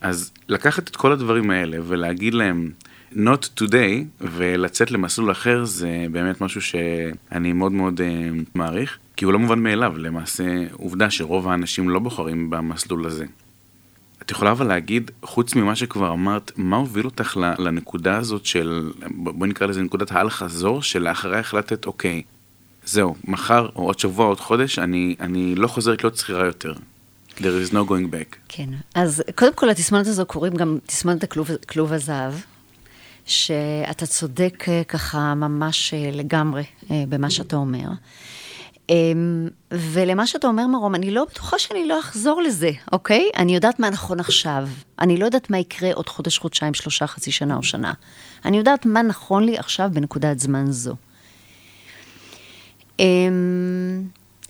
אז 0.00 0.32
לקחת 0.48 0.88
את 0.88 0.96
כל 0.96 1.12
הדברים 1.12 1.50
האלה 1.50 1.76
ולהגיד 1.86 2.34
להם, 2.34 2.70
not 3.12 3.60
today, 3.60 4.04
ולצאת 4.20 4.90
למסלול 4.90 5.30
אחר, 5.30 5.64
זה 5.64 6.06
באמת 6.12 6.40
משהו 6.40 6.62
שאני 6.62 7.52
מאוד 7.52 7.72
מאוד 7.72 8.00
מעריך. 8.54 8.98
כי 9.16 9.24
הוא 9.24 9.32
לא 9.32 9.38
מובן 9.38 9.58
מאליו, 9.58 9.98
למעשה 9.98 10.44
עובדה 10.72 11.10
שרוב 11.10 11.48
האנשים 11.48 11.88
לא 11.88 11.98
בוחרים 11.98 12.50
במסלול 12.50 13.06
הזה. 13.06 13.24
יכולה 14.32 14.50
אבל 14.50 14.66
להגיד, 14.66 15.10
חוץ 15.22 15.54
ממה 15.54 15.76
שכבר 15.76 16.12
אמרת, 16.12 16.52
מה 16.56 16.76
הוביל 16.76 17.04
אותך 17.04 17.36
לנקודה 17.58 18.16
הזאת 18.16 18.46
של, 18.46 18.92
בואי 19.10 19.50
נקרא 19.50 19.66
לזה 19.66 19.82
נקודת 19.82 20.12
האל 20.12 20.30
חזור, 20.30 20.82
שלאחריה 20.82 21.38
החלטת, 21.38 21.86
אוקיי, 21.86 22.22
זהו, 22.84 23.14
מחר 23.24 23.68
או 23.76 23.82
עוד 23.82 23.98
שבוע 23.98 24.24
או 24.24 24.30
עוד 24.30 24.40
חודש, 24.40 24.78
אני, 24.78 25.16
אני 25.20 25.54
לא 25.54 25.66
חוזרת 25.66 26.04
להיות 26.04 26.16
שכירה 26.16 26.46
יותר. 26.46 26.72
There 27.38 27.70
is 27.70 27.72
no 27.72 27.88
going 27.88 28.12
back. 28.12 28.36
כן, 28.48 28.68
אז 28.94 29.22
קודם 29.34 29.54
כל 29.54 29.66
לתסמונת 29.66 30.06
הזו 30.06 30.26
קוראים 30.26 30.54
גם 30.54 30.78
תסמונת 30.86 31.24
הכלוב, 31.24 31.50
כלוב 31.68 31.92
הזהב, 31.92 32.32
שאתה 33.26 34.06
צודק 34.06 34.64
אה, 34.68 34.82
ככה 34.84 35.34
ממש 35.34 35.94
אה, 35.94 36.10
לגמרי 36.12 36.64
אה, 36.90 37.04
במה 37.08 37.30
שאתה 37.30 37.56
אומר. 37.56 37.88
אמ, 38.92 39.48
ולמה 39.70 40.26
שאתה 40.26 40.46
אומר, 40.46 40.66
מרום, 40.66 40.94
אני 40.94 41.10
לא 41.10 41.24
בטוחה 41.24 41.58
שאני 41.58 41.88
לא 41.88 42.00
אחזור 42.00 42.42
לזה, 42.42 42.70
אוקיי? 42.92 43.30
אני 43.36 43.54
יודעת 43.54 43.80
מה 43.80 43.90
נכון 43.90 44.20
עכשיו. 44.20 44.68
אני 44.98 45.16
לא 45.16 45.24
יודעת 45.24 45.50
מה 45.50 45.58
יקרה 45.58 45.92
עוד 45.94 46.08
חודש, 46.08 46.38
חודשיים, 46.38 46.74
שלושה, 46.74 47.06
חצי 47.06 47.32
שנה 47.32 47.56
או 47.56 47.62
שנה. 47.62 47.92
אני 48.44 48.58
יודעת 48.58 48.86
מה 48.86 49.02
נכון 49.02 49.44
לי 49.44 49.58
עכשיו 49.58 49.90
בנקודת 49.92 50.38
זמן 50.38 50.70
זו. 50.70 50.94
אמ, 52.98 54.02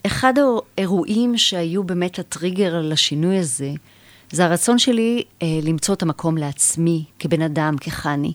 אחד 0.05 0.33
האירועים 0.77 1.37
שהיו 1.37 1.83
באמת 1.83 2.19
הטריגר 2.19 2.81
לשינוי 2.81 3.37
הזה, 3.37 3.71
זה 4.31 4.45
הרצון 4.45 4.79
שלי 4.79 5.23
אה, 5.41 5.47
למצוא 5.63 5.93
את 5.93 6.01
המקום 6.01 6.37
לעצמי, 6.37 7.03
כבן 7.19 7.41
אדם, 7.41 7.75
כחני. 7.77 8.33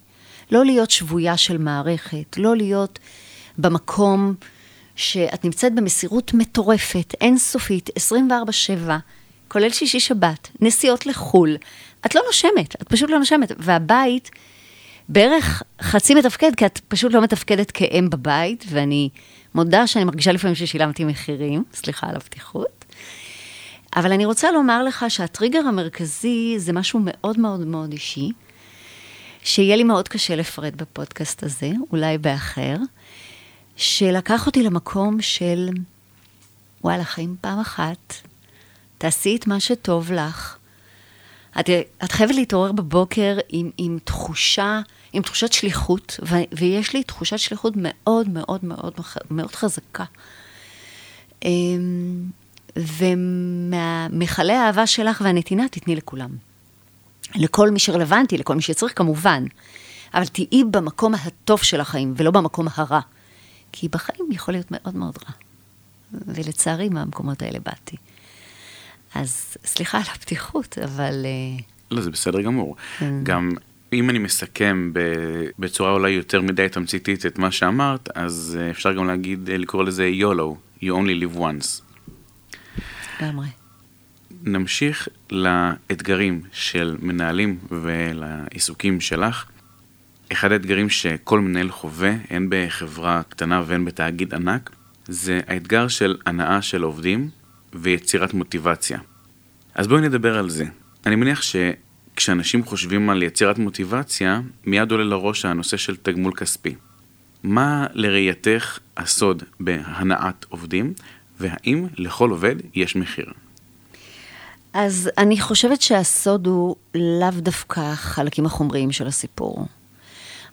לא 0.50 0.64
להיות 0.64 0.90
שבויה 0.90 1.36
של 1.36 1.58
מערכת, 1.58 2.38
לא 2.38 2.56
להיות 2.56 2.98
במקום 3.58 4.34
שאת 4.98 5.44
נמצאת 5.44 5.74
במסירות 5.74 6.34
מטורפת, 6.34 7.14
אינסופית, 7.20 7.90
24-7, 8.88 8.90
כולל 9.48 9.70
שישי 9.70 10.00
שבת, 10.00 10.48
נסיעות 10.60 11.06
לחו"ל. 11.06 11.56
את 12.06 12.14
לא 12.14 12.22
נושמת, 12.26 12.82
את 12.82 12.88
פשוט 12.88 13.10
לא 13.10 13.18
נושמת. 13.18 13.52
והבית 13.58 14.30
בערך 15.08 15.62
חצי 15.82 16.14
מתפקד, 16.14 16.54
כי 16.54 16.66
את 16.66 16.80
פשוט 16.88 17.12
לא 17.12 17.22
מתפקדת 17.22 17.70
כאם 17.70 18.10
בבית, 18.10 18.64
ואני 18.68 19.08
מודה 19.54 19.86
שאני 19.86 20.04
מרגישה 20.04 20.32
לפעמים 20.32 20.54
ששילמתי 20.54 21.04
מחירים, 21.04 21.64
סליחה 21.74 22.06
על 22.06 22.16
הפתיחות. 22.16 22.84
אבל 23.96 24.12
אני 24.12 24.24
רוצה 24.24 24.52
לומר 24.52 24.82
לך 24.82 25.04
שהטריגר 25.08 25.60
המרכזי 25.68 26.54
זה 26.58 26.72
משהו 26.72 27.00
מאוד 27.02 27.38
מאוד 27.38 27.66
מאוד 27.66 27.92
אישי, 27.92 28.30
שיהיה 29.42 29.76
לי 29.76 29.84
מאוד 29.84 30.08
קשה 30.08 30.36
לפרט 30.36 30.74
בפודקאסט 30.74 31.42
הזה, 31.42 31.70
אולי 31.92 32.18
באחר. 32.18 32.76
שלקח 33.78 34.46
אותי 34.46 34.62
למקום 34.62 35.22
של, 35.22 35.68
וואלה, 36.84 37.04
חיים 37.04 37.36
פעם 37.40 37.60
אחת, 37.60 38.14
תעשי 38.98 39.36
את 39.36 39.46
מה 39.46 39.60
שטוב 39.60 40.12
לך. 40.12 40.56
את, 41.60 41.70
את 42.04 42.12
חייבת 42.12 42.34
להתעורר 42.34 42.72
בבוקר 42.72 43.38
עם, 43.48 43.70
עם 43.78 43.98
תחושה, 44.04 44.80
עם 45.12 45.22
תחושת 45.22 45.52
שליחות, 45.52 46.20
ו, 46.22 46.36
ויש 46.52 46.94
לי 46.94 47.02
תחושת 47.02 47.38
שליחות 47.38 47.72
מאוד 47.76 48.28
מאוד 48.28 48.64
מאוד 48.64 48.92
מאוד 49.30 49.54
חזקה. 49.54 50.04
אמ, 51.44 52.24
ומהמכלי 52.76 54.52
האהבה 54.52 54.86
שלך 54.86 55.20
והנתינה 55.24 55.68
תתני 55.68 55.96
לכולם. 55.96 56.30
לכל 57.34 57.70
מי 57.70 57.78
שרלוונטי, 57.78 58.38
לכל 58.38 58.54
מי 58.54 58.62
שצריך 58.62 58.92
כמובן, 58.96 59.44
אבל 60.14 60.26
תהיי 60.26 60.64
במקום 60.70 61.14
הטוב 61.14 61.62
של 61.62 61.80
החיים 61.80 62.14
ולא 62.16 62.30
במקום 62.30 62.66
הרע. 62.74 63.00
כי 63.72 63.88
בחיים 63.88 64.32
יכול 64.32 64.54
להיות 64.54 64.70
מאוד 64.70 64.96
מאוד 64.96 65.18
רע. 65.26 65.32
ולצערי 66.12 66.88
מהמקומות 66.88 67.42
האלה 67.42 67.58
באתי. 67.58 67.96
אז 69.14 69.56
סליחה 69.64 69.98
על 69.98 70.04
הפתיחות, 70.14 70.78
אבל... 70.84 71.24
אה, 71.24 71.62
לא, 71.90 72.00
זה 72.00 72.10
בסדר 72.10 72.40
גמור. 72.40 72.76
כן. 72.98 73.14
גם 73.22 73.50
אם 73.92 74.10
אני 74.10 74.18
מסכם 74.18 74.92
בצורה 75.58 75.92
אולי 75.92 76.10
יותר 76.10 76.42
מדי 76.42 76.68
תמציתית 76.68 77.26
את 77.26 77.38
מה 77.38 77.50
שאמרת, 77.50 78.08
אז 78.14 78.58
אה, 78.60 78.70
אפשר 78.70 78.92
גם 78.92 79.06
להגיד, 79.06 79.50
אה, 79.50 79.58
לקרוא 79.58 79.84
לזה 79.84 80.10
YOLO, 80.20 80.82
you 80.82 80.86
only 80.86 81.36
live 81.36 81.38
once. 81.38 81.82
לגמרי. 83.20 83.46
נמשיך 84.42 85.08
לאתגרים 85.30 86.42
של 86.52 86.96
מנהלים 87.00 87.58
ולעיסוקים 87.70 89.00
שלך. 89.00 89.44
אחד 90.32 90.52
האתגרים 90.52 90.88
שכל 90.88 91.40
מנהל 91.40 91.70
חווה, 91.70 92.12
הן 92.30 92.46
בחברה 92.50 93.22
קטנה 93.28 93.62
והן 93.66 93.84
בתאגיד 93.84 94.34
ענק, 94.34 94.70
זה 95.08 95.40
האתגר 95.46 95.88
של 95.88 96.16
הנאה 96.26 96.62
של 96.62 96.82
עובדים 96.82 97.30
ויצירת 97.74 98.34
מוטיבציה. 98.34 98.98
אז 99.74 99.86
בואי 99.86 100.00
נדבר 100.00 100.38
על 100.38 100.50
זה. 100.50 100.64
אני 101.06 101.16
מניח 101.16 101.42
שכשאנשים 101.42 102.64
חושבים 102.64 103.10
על 103.10 103.22
יצירת 103.22 103.58
מוטיבציה, 103.58 104.40
מיד 104.64 104.90
עולה 104.90 105.04
לראש 105.04 105.44
הנושא 105.44 105.76
של 105.76 105.96
תגמול 105.96 106.32
כספי. 106.34 106.74
מה 107.42 107.86
לראייתך 107.92 108.78
הסוד 108.96 109.42
בהנעת 109.60 110.46
עובדים, 110.48 110.92
והאם 111.40 111.86
לכל 111.96 112.30
עובד 112.30 112.56
יש 112.74 112.96
מחיר? 112.96 113.32
אז 114.72 115.10
אני 115.18 115.40
חושבת 115.40 115.82
שהסוד 115.82 116.46
הוא 116.46 116.76
לאו 116.94 117.30
דווקא 117.30 117.80
החלקים 117.80 118.46
החומריים 118.46 118.92
של 118.92 119.06
הסיפור. 119.06 119.66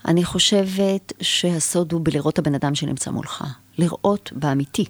אני 0.08 0.24
חושבת 0.24 1.14
שהסוד 1.22 1.92
הוא 1.92 2.02
בלראות 2.04 2.40
הבן 2.40 2.56
אדם 2.56 2.76
שנמצא 2.76 3.12
מולך. 3.12 3.44
לראות 3.78 4.32
באמיתי. 4.36 4.86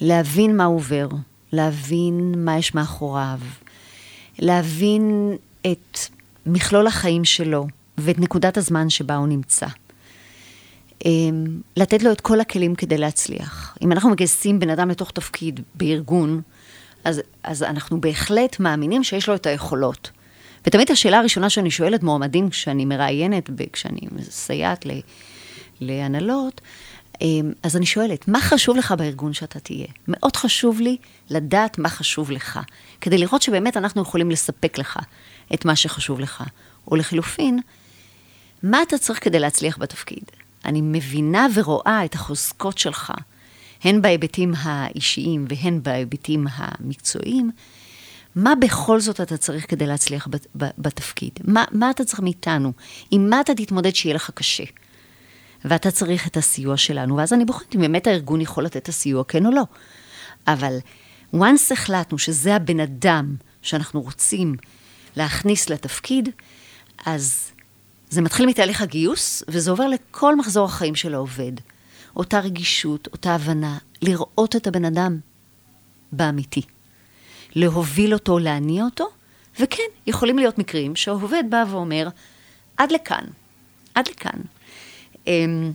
להבין 0.00 0.56
מה 0.56 0.64
עובר, 0.64 1.08
להבין 1.52 2.44
מה 2.44 2.58
יש 2.58 2.74
מאחוריו, 2.74 3.40
להבין 4.38 5.36
את 5.72 5.98
מכלול 6.46 6.86
החיים 6.86 7.24
שלו 7.24 7.66
ואת 7.98 8.18
נקודת 8.18 8.56
הזמן 8.56 8.90
שבה 8.90 9.16
הוא 9.16 9.26
נמצא. 9.26 9.66
אמ, 11.04 11.60
לתת 11.76 12.02
לו 12.02 12.12
את 12.12 12.20
כל 12.20 12.40
הכלים 12.40 12.74
כדי 12.74 12.98
להצליח. 12.98 13.76
אם 13.82 13.92
אנחנו 13.92 14.10
מגייסים 14.10 14.58
בן 14.58 14.70
אדם 14.70 14.90
לתוך 14.90 15.10
תפקיד 15.10 15.60
בארגון, 15.74 16.42
אז, 17.04 17.20
אז 17.42 17.62
אנחנו 17.62 18.00
בהחלט 18.00 18.60
מאמינים 18.60 19.04
שיש 19.04 19.28
לו 19.28 19.34
את 19.34 19.46
היכולות. 19.46 20.10
ותמיד 20.66 20.90
השאלה 20.90 21.18
הראשונה 21.18 21.50
שאני 21.50 21.70
שואלת 21.70 22.02
מועמדים 22.02 22.50
כשאני 22.50 22.84
מראיינת, 22.84 23.50
כשאני 23.72 24.00
מסייעת 24.12 24.86
להנהלות, 25.80 26.60
אמ, 27.20 27.52
אז 27.62 27.76
אני 27.76 27.86
שואלת, 27.86 28.28
מה 28.28 28.40
חשוב 28.40 28.76
לך 28.76 28.92
בארגון 28.92 29.32
שאתה 29.32 29.60
תהיה? 29.60 29.86
מאוד 30.08 30.36
חשוב 30.36 30.80
לי 30.80 30.96
לדעת 31.30 31.78
מה 31.78 31.88
חשוב 31.88 32.30
לך, 32.30 32.60
כדי 33.00 33.18
לראות 33.18 33.42
שבאמת 33.42 33.76
אנחנו 33.76 34.02
יכולים 34.02 34.30
לספק 34.30 34.78
לך 34.78 34.98
את 35.54 35.64
מה 35.64 35.76
שחשוב 35.76 36.20
לך. 36.20 36.44
או 36.90 36.96
לחילופין, 36.96 37.60
מה 38.62 38.82
אתה 38.82 38.98
צריך 38.98 39.24
כדי 39.24 39.38
להצליח 39.38 39.78
בתפקיד? 39.78 40.24
אני 40.64 40.80
מבינה 40.82 41.46
ורואה 41.54 42.04
את 42.04 42.14
החוזקות 42.14 42.78
שלך, 42.78 43.12
הן 43.84 44.02
בהיבטים 44.02 44.54
האישיים 44.58 45.46
והן 45.48 45.82
בהיבטים 45.82 46.46
המקצועיים, 46.50 47.50
מה 48.34 48.54
בכל 48.54 49.00
זאת 49.00 49.20
אתה 49.20 49.36
צריך 49.36 49.70
כדי 49.70 49.86
להצליח 49.86 50.28
בתפקיד? 50.54 51.32
מה, 51.44 51.64
מה 51.72 51.90
אתה 51.90 52.04
צריך 52.04 52.20
מאיתנו? 52.20 52.72
עם 53.10 53.30
מה 53.30 53.40
אתה 53.40 53.54
תתמודד 53.54 53.94
שיהיה 53.94 54.14
לך 54.14 54.30
קשה? 54.34 54.64
ואתה 55.64 55.90
צריך 55.90 56.26
את 56.26 56.36
הסיוע 56.36 56.76
שלנו, 56.76 57.16
ואז 57.16 57.32
אני 57.32 57.44
בוחנת 57.44 57.74
אם 57.74 57.80
באמת 57.80 58.06
הארגון 58.06 58.40
יכול 58.40 58.64
לתת 58.64 58.76
את 58.76 58.88
הסיוע, 58.88 59.24
כן 59.24 59.46
או 59.46 59.50
לא. 59.50 59.62
אבל 60.46 60.78
once 61.34 61.72
החלטנו 61.72 62.18
שזה 62.18 62.54
הבן 62.54 62.80
אדם 62.80 63.36
שאנחנו 63.62 64.00
רוצים 64.00 64.54
להכניס 65.16 65.70
לתפקיד, 65.70 66.28
אז 67.06 67.50
זה 68.10 68.22
מתחיל 68.22 68.46
מתהליך 68.46 68.82
הגיוס, 68.82 69.42
וזה 69.48 69.70
עובר 69.70 69.88
לכל 69.88 70.36
מחזור 70.36 70.64
החיים 70.64 70.94
של 70.94 71.14
העובד. 71.14 71.52
אותה 72.16 72.40
רגישות, 72.40 73.08
אותה 73.12 73.34
הבנה, 73.34 73.78
לראות 74.02 74.56
את 74.56 74.66
הבן 74.66 74.84
אדם 74.84 75.18
באמיתי. 76.12 76.62
להוביל 77.54 78.14
אותו, 78.14 78.38
להניע 78.38 78.84
אותו, 78.84 79.08
וכן, 79.60 79.82
יכולים 80.06 80.38
להיות 80.38 80.58
מקרים 80.58 80.96
שהעובד 80.96 81.44
בא 81.50 81.64
ואומר, 81.70 82.08
עד 82.76 82.92
לכאן, 82.92 83.24
עד 83.94 84.08
לכאן. 84.08 84.40
אמ, 85.26 85.72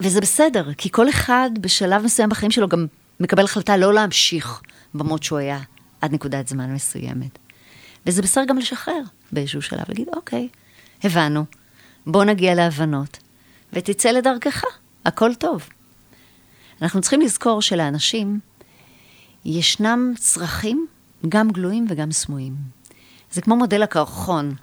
וזה 0.00 0.20
בסדר, 0.20 0.74
כי 0.74 0.90
כל 0.92 1.08
אחד 1.08 1.50
בשלב 1.60 2.04
מסוים 2.04 2.28
בחיים 2.28 2.50
שלו 2.50 2.68
גם 2.68 2.86
מקבל 3.20 3.44
החלטה 3.44 3.76
לא 3.76 3.94
להמשיך 3.94 4.60
במות 4.94 5.22
שהוא 5.22 5.38
היה 5.38 5.60
עד 6.00 6.12
נקודת 6.12 6.48
זמן 6.48 6.74
מסוימת. 6.74 7.38
וזה 8.06 8.22
בסדר 8.22 8.44
גם 8.44 8.58
לשחרר 8.58 9.00
באיזשהו 9.32 9.62
שלב, 9.62 9.84
להגיד, 9.88 10.08
אוקיי, 10.16 10.48
הבנו, 11.04 11.44
בוא 12.06 12.24
נגיע 12.24 12.54
להבנות, 12.54 13.18
ותצא 13.72 14.10
לדרכך, 14.10 14.64
הכל 15.04 15.34
טוב. 15.34 15.68
אנחנו 16.82 17.00
צריכים 17.00 17.20
לזכור 17.20 17.62
שלאנשים 17.62 18.40
ישנם 19.46 20.12
צרכים, 20.18 20.86
גם 21.28 21.50
גלויים 21.50 21.86
וגם 21.88 22.12
סמויים. 22.12 22.54
זה 23.32 23.42
כמו 23.42 23.56
מודל 23.56 23.82
הקרחון, 23.82 24.54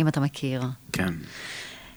אם 0.00 0.08
אתה 0.08 0.20
מכיר. 0.20 0.62
כן. 0.92 1.14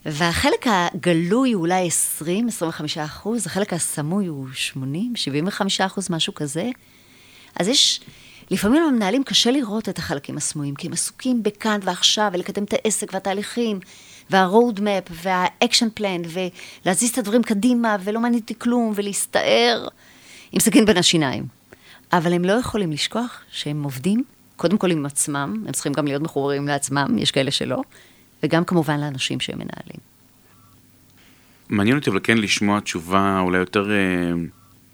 והחלק 0.05 0.65
הגלוי 0.67 1.51
הוא 1.51 1.61
אולי 1.61 1.87
20, 1.87 2.47
25 2.47 2.97
אחוז, 2.97 3.47
החלק 3.47 3.73
הסמוי 3.73 4.25
הוא 4.25 4.47
80, 4.53 5.15
75 5.15 5.81
אחוז, 5.81 6.09
משהו 6.09 6.33
כזה. 6.33 6.69
אז 7.55 7.67
יש, 7.67 8.01
לפעמים 8.51 8.83
למנהלים 8.83 9.23
קשה 9.23 9.51
לראות 9.51 9.89
את 9.89 9.97
החלקים 9.97 10.37
הסמויים, 10.37 10.75
כי 10.75 10.87
הם 10.87 10.93
עסוקים 10.93 11.43
בכאן 11.43 11.79
ועכשיו, 11.83 12.29
ולקדם 12.33 12.63
את 12.63 12.73
העסק 12.73 13.13
והתהליכים, 13.13 13.79
וה-road 14.29 14.79
map, 14.79 15.11
וה-action 15.23 15.99
plan, 15.99 16.27
ולהזיז 16.85 17.09
את 17.09 17.17
הדברים 17.17 17.43
קדימה, 17.43 17.95
ולא 18.03 18.19
מעניין 18.19 18.41
אותי 18.41 18.53
כלום, 18.57 18.93
ולהסתער 18.95 19.87
עם 20.51 20.59
סכין 20.59 20.85
בין 20.85 20.97
השיניים. 20.97 21.64
אבל 22.13 22.33
הם 22.33 22.45
לא 22.45 22.53
יכולים 22.53 22.91
לשכוח 22.91 23.41
שהם 23.51 23.83
עובדים, 23.83 24.23
קודם 24.55 24.77
כל 24.77 24.91
עם 24.91 25.05
עצמם, 25.05 25.63
הם 25.65 25.71
צריכים 25.71 25.93
גם 25.93 26.05
להיות 26.05 26.21
מחוברים 26.21 26.67
לעצמם, 26.67 27.17
יש 27.17 27.31
כאלה 27.31 27.51
שלא, 27.51 27.81
וגם 28.43 28.65
כמובן 28.65 28.99
לאנשים 28.99 29.39
שהם 29.39 29.55
מנהלים. 29.57 29.99
מעניין 31.69 31.97
אותי 31.97 32.09
אבל 32.09 32.19
כן 32.23 32.37
לשמוע 32.37 32.79
תשובה 32.79 33.39
אולי 33.39 33.57
יותר 33.57 33.91
אה, 33.91 34.31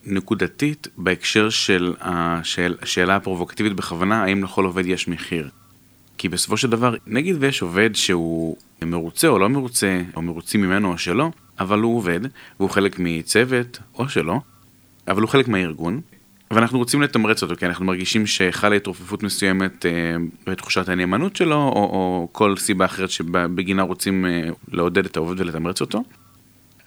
נקודתית 0.06 0.88
בהקשר 0.97 1.50
של 1.50 1.93
השאל, 2.00 2.76
השאלה 2.82 3.15
הפרובוקטיבית 3.15 3.74
בכוונה, 3.74 4.24
האם 4.24 4.43
לכל 4.43 4.65
עובד 4.65 4.86
יש 4.86 5.08
מחיר. 5.08 5.50
כי 6.17 6.30
בסופו 6.30 6.58
של 6.58 6.69
דבר, 6.69 6.95
נגיד 7.08 7.36
ויש 7.39 7.62
עובד 7.62 7.89
שהוא 7.93 8.58
מרוצה 8.82 9.28
או 9.28 9.39
לא 9.39 9.50
מרוצה, 9.50 10.02
או 10.15 10.21
מרוצים 10.21 10.62
ממנו 10.62 10.91
או 10.91 10.97
שלא, 10.97 11.30
אבל 11.60 11.80
הוא 11.80 11.97
עובד, 11.97 12.19
והוא 12.60 12.69
חלק 12.69 12.95
מצוות 13.00 13.80
או 13.95 14.10
שלא, 14.10 14.39
אבל 15.08 15.21
הוא 15.21 15.30
חלק 15.30 15.47
מהארגון, 15.47 16.02
ואנחנו 16.52 16.78
רוצים 16.78 17.02
לתמרץ 17.02 17.44
אותו, 17.44 17.56
כי 17.56 17.66
אנחנו 17.66 17.86
מרגישים 17.86 18.28
שחלה 18.28 18.76
התרופפות 18.76 19.24
מסוימת 19.24 19.86
אה, 19.86 19.92
בתחושת 20.48 20.90
הנאמנות 20.90 21.36
שלו, 21.36 21.56
או, 21.56 21.72
או 21.76 22.28
כל 22.32 22.58
סיבה 22.58 22.86
אחרת 22.86 23.10
שבגינה 23.10 23.82
רוצים 23.82 24.26
אה, 24.26 24.50
לעודד 24.72 25.06
את 25.06 25.18
העובד 25.18 25.42
ולתמרץ 25.42 25.82
אותו. 25.82 26.04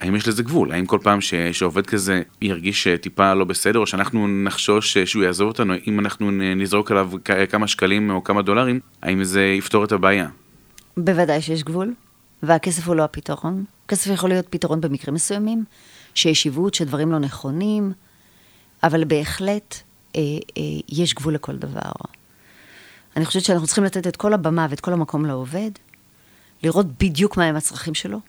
האם 0.00 0.16
יש 0.16 0.28
לזה 0.28 0.42
גבול? 0.42 0.72
האם 0.72 0.86
כל 0.86 0.98
פעם 1.02 1.20
ש, 1.20 1.34
שעובד 1.52 1.86
כזה 1.86 2.22
ירגיש 2.42 2.88
טיפה 2.88 3.34
לא 3.34 3.44
בסדר, 3.44 3.78
או 3.78 3.86
שאנחנו 3.86 4.28
נחשוש 4.28 4.98
שהוא 4.98 5.24
יעזוב 5.24 5.48
אותנו, 5.48 5.74
אם 5.86 6.00
אנחנו 6.00 6.30
נזרוק 6.30 6.90
עליו 6.90 7.10
כמה 7.50 7.66
שקלים 7.66 8.10
או 8.10 8.24
כמה 8.24 8.42
דולרים, 8.42 8.80
האם 9.02 9.24
זה 9.24 9.44
יפתור 9.44 9.84
את 9.84 9.92
הבעיה? 9.92 10.28
בוודאי 10.96 11.42
שיש 11.42 11.62
גבול, 11.62 11.94
והכסף 12.42 12.88
הוא 12.88 12.96
לא 12.96 13.04
הפתרון. 13.04 13.64
כסף 13.88 14.10
יכול 14.10 14.30
להיות 14.30 14.46
פתרון 14.50 14.80
במקרים 14.80 15.14
מסוימים, 15.14 15.64
שיש 16.14 16.44
עיוות, 16.44 16.74
שדברים 16.74 17.12
לא 17.12 17.18
נכונים, 17.18 17.92
אבל 18.84 19.04
בהחלט 19.04 19.74
אה, 20.16 20.20
אה, 20.58 20.62
יש 20.88 21.14
גבול 21.14 21.34
לכל 21.34 21.56
דבר. 21.56 21.92
אני 23.16 23.24
חושבת 23.24 23.44
שאנחנו 23.44 23.66
צריכים 23.66 23.84
לתת 23.84 24.06
את 24.06 24.16
כל 24.16 24.34
הבמה 24.34 24.66
ואת 24.70 24.80
כל 24.80 24.92
המקום 24.92 25.24
לעובד, 25.24 25.70
לראות 26.62 26.86
בדיוק 27.00 27.36
מהם 27.36 27.56
הצרכים 27.56 27.94
שלו, 27.94 28.20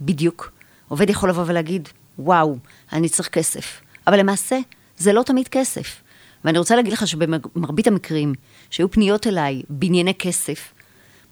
בדיוק. 0.00 0.52
עובד 0.88 1.10
יכול 1.10 1.28
לבוא 1.28 1.44
ולהגיד, 1.46 1.88
וואו, 2.18 2.56
אני 2.92 3.08
צריך 3.08 3.28
כסף. 3.28 3.80
אבל 4.06 4.18
למעשה, 4.18 4.58
זה 4.98 5.12
לא 5.12 5.22
תמיד 5.22 5.48
כסף. 5.48 6.02
ואני 6.44 6.58
רוצה 6.58 6.76
להגיד 6.76 6.92
לך 6.92 7.06
שבמרבית 7.06 7.86
המקרים 7.86 8.34
שהיו 8.70 8.90
פניות 8.90 9.26
אליי 9.26 9.62
בענייני 9.68 10.14
כסף, 10.14 10.72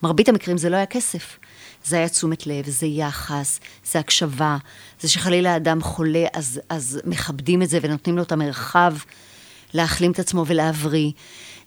מרבית 0.02 0.28
המקרים 0.28 0.58
זה 0.58 0.70
לא 0.70 0.76
היה 0.76 0.86
כסף. 0.86 1.38
זה 1.84 1.96
היה 1.96 2.08
תשומת 2.08 2.46
לב, 2.46 2.68
זה 2.68 2.86
יחס, 2.86 3.60
זה 3.84 3.98
הקשבה, 3.98 4.56
זה 5.00 5.08
שחלילה 5.08 5.56
אדם 5.56 5.82
חולה, 5.82 6.26
אז, 6.32 6.60
אז 6.68 7.00
מכבדים 7.04 7.62
את 7.62 7.68
זה 7.68 7.78
ונותנים 7.82 8.16
לו 8.16 8.22
את 8.22 8.32
המרחב 8.32 8.94
להחלים 9.74 10.12
את 10.12 10.18
עצמו 10.18 10.44
ולהבריא. 10.46 11.10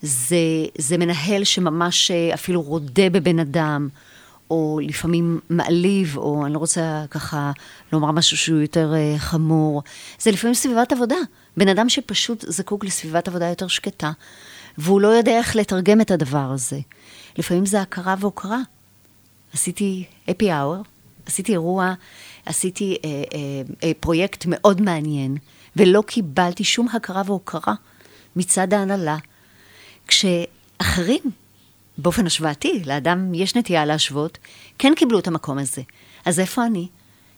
זה, 0.02 0.38
זה 0.78 0.98
מנהל 0.98 1.44
שממש 1.44 2.12
אה, 2.12 2.34
אפילו 2.34 2.62
רודה 2.62 3.10
בבן 3.10 3.40
אדם, 3.40 3.90
או 4.50 4.80
לפעמים 4.84 5.40
מעליב, 5.50 6.18
או 6.18 6.46
אני 6.46 6.54
לא 6.54 6.60
רוצה 6.60 7.06
ככה 7.12 7.52
לומר 7.94 8.12
משהו 8.12 8.38
שהוא 8.38 8.60
יותר 8.60 8.94
uh, 8.94 9.20
חמור. 9.20 9.84
זה 10.20 10.32
לפעמים 10.32 10.54
סביבת 10.54 10.92
עבודה. 10.92 11.16
בן 11.58 11.68
אדם 11.68 11.90
שפשוט 11.90 12.46
זקוק 12.48 12.86
לסביבת 12.86 13.28
עבודה 13.28 13.46
יותר 13.46 13.68
שקטה, 13.68 14.12
והוא 14.78 15.02
לא 15.02 15.08
יודע 15.08 15.38
איך 15.38 15.56
לתרגם 15.56 16.02
את 16.02 16.12
הדבר 16.12 16.52
הזה. 16.52 16.80
לפעמים 17.38 17.66
זה 17.66 17.82
הכרה 17.82 18.16
והוקרה. 18.20 18.60
עשיתי 19.54 20.06
אפי 20.32 20.52
האואר, 20.52 20.82
עשיתי 21.26 21.52
אירוע, 21.52 21.94
עשיתי 22.46 22.98
אה, 23.06 23.10
אה, 23.10 23.40
אה, 23.84 23.92
פרויקט 24.00 24.46
מאוד 24.48 24.82
מעניין, 24.82 25.38
ולא 25.76 26.04
קיבלתי 26.08 26.64
שום 26.64 26.88
הכרה 26.94 27.22
והוקרה 27.26 27.74
מצד 28.36 28.74
ההנהלה, 28.74 29.18
כשאחרים, 30.08 31.22
באופן 31.98 32.28
השוואתי, 32.28 32.82
לאדם 32.86 33.34
יש 33.34 33.56
נטייה 33.56 33.86
להשוות, 33.86 34.38
כן 34.78 34.94
קיבלו 34.96 35.20
את 35.20 35.28
המקום 35.28 35.58
הזה. 35.58 35.82
אז 36.26 36.40
איפה 36.40 36.66
אני? 36.66 36.88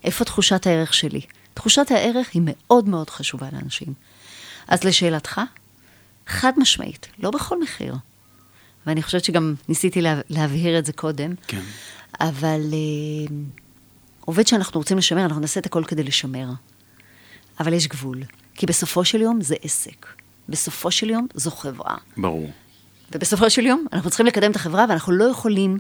איפה 0.04 0.26
תחושת 0.26 0.68
הערך 0.68 0.94
שלי? 0.94 1.22
תחושת 1.54 1.92
הערך 1.92 2.30
היא 2.34 2.42
מאוד 2.46 2.90
מאוד 2.90 3.10
חשובה 3.10 3.48
לאנשים. 3.54 3.94
אז 4.68 4.84
לשאלתך, 4.84 5.42
חד 6.28 6.52
משמעית, 6.58 7.08
לא 7.20 7.32
בכל 7.32 7.62
מחיר. 7.62 7.96
ואני 8.88 9.04
חושבת 9.04 9.24
שגם 9.24 9.56
ניסיתי 9.70 10.02
לה, 10.02 10.22
להבהיר 10.30 10.80
את 10.80 10.86
זה 10.86 10.94
קודם. 10.94 11.34
כן. 11.48 11.62
אבל 12.22 12.62
אה, 12.74 13.36
עובד 14.26 14.48
שאנחנו 14.48 14.80
רוצים 14.80 14.98
לשמר, 14.98 15.26
אנחנו 15.26 15.42
נעשה 15.42 15.60
את 15.60 15.66
הכל 15.66 15.84
כדי 15.88 16.04
לשמר. 16.04 16.48
אבל 17.60 17.74
יש 17.74 17.88
גבול. 17.88 18.24
כי 18.56 18.66
בסופו 18.66 19.06
של 19.06 19.22
יום 19.22 19.42
זה 19.42 19.56
עסק. 19.62 20.06
בסופו 20.50 20.92
של 20.92 21.10
יום 21.10 21.28
זו 21.34 21.52
חברה. 21.52 21.96
ברור. 22.18 22.52
ובסופו 23.12 23.50
של 23.50 23.66
יום 23.66 23.86
אנחנו 23.94 24.10
צריכים 24.10 24.26
לקדם 24.26 24.52
את 24.52 24.56
החברה, 24.56 24.86
ואנחנו 24.90 25.14
לא 25.14 25.24
יכולים 25.24 25.78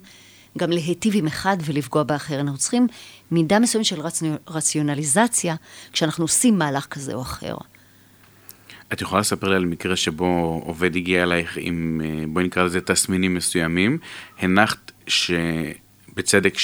גם 0.58 0.72
להיטיב 0.72 1.13
עם 1.15 1.28
אחד 1.28 1.58
ולפגוע 1.65 2.04
באחר. 2.04 2.39
אנחנו 2.39 2.58
צריכים 2.58 2.88
מידה 3.32 3.60
מסוימת 3.60 3.86
של 3.86 4.02
רצ... 4.02 4.24
רציונליזציה 4.48 5.56
כשאנחנו 5.91 6.24
עושים 6.24 6.58
מהלך 6.58 6.86
כזה 6.86 7.13
או 7.13 7.22
אחר. 7.22 7.56
את 8.93 9.02
יכולה 9.02 9.21
לספר 9.21 9.50
לי 9.50 9.56
על 9.56 9.65
מקרה 9.65 9.95
שבו 9.95 10.62
עובד 10.65 10.95
הגיע 10.95 11.24
אלייך 11.24 11.58
עם, 11.62 12.02
אה, 12.04 12.24
בואי 12.28 12.45
נקרא 12.45 12.63
לזה 12.63 12.82
תסמינים 12.82 13.34
מסוימים, 13.34 13.98
הנחת 14.39 14.91
שבצדק 15.08 16.58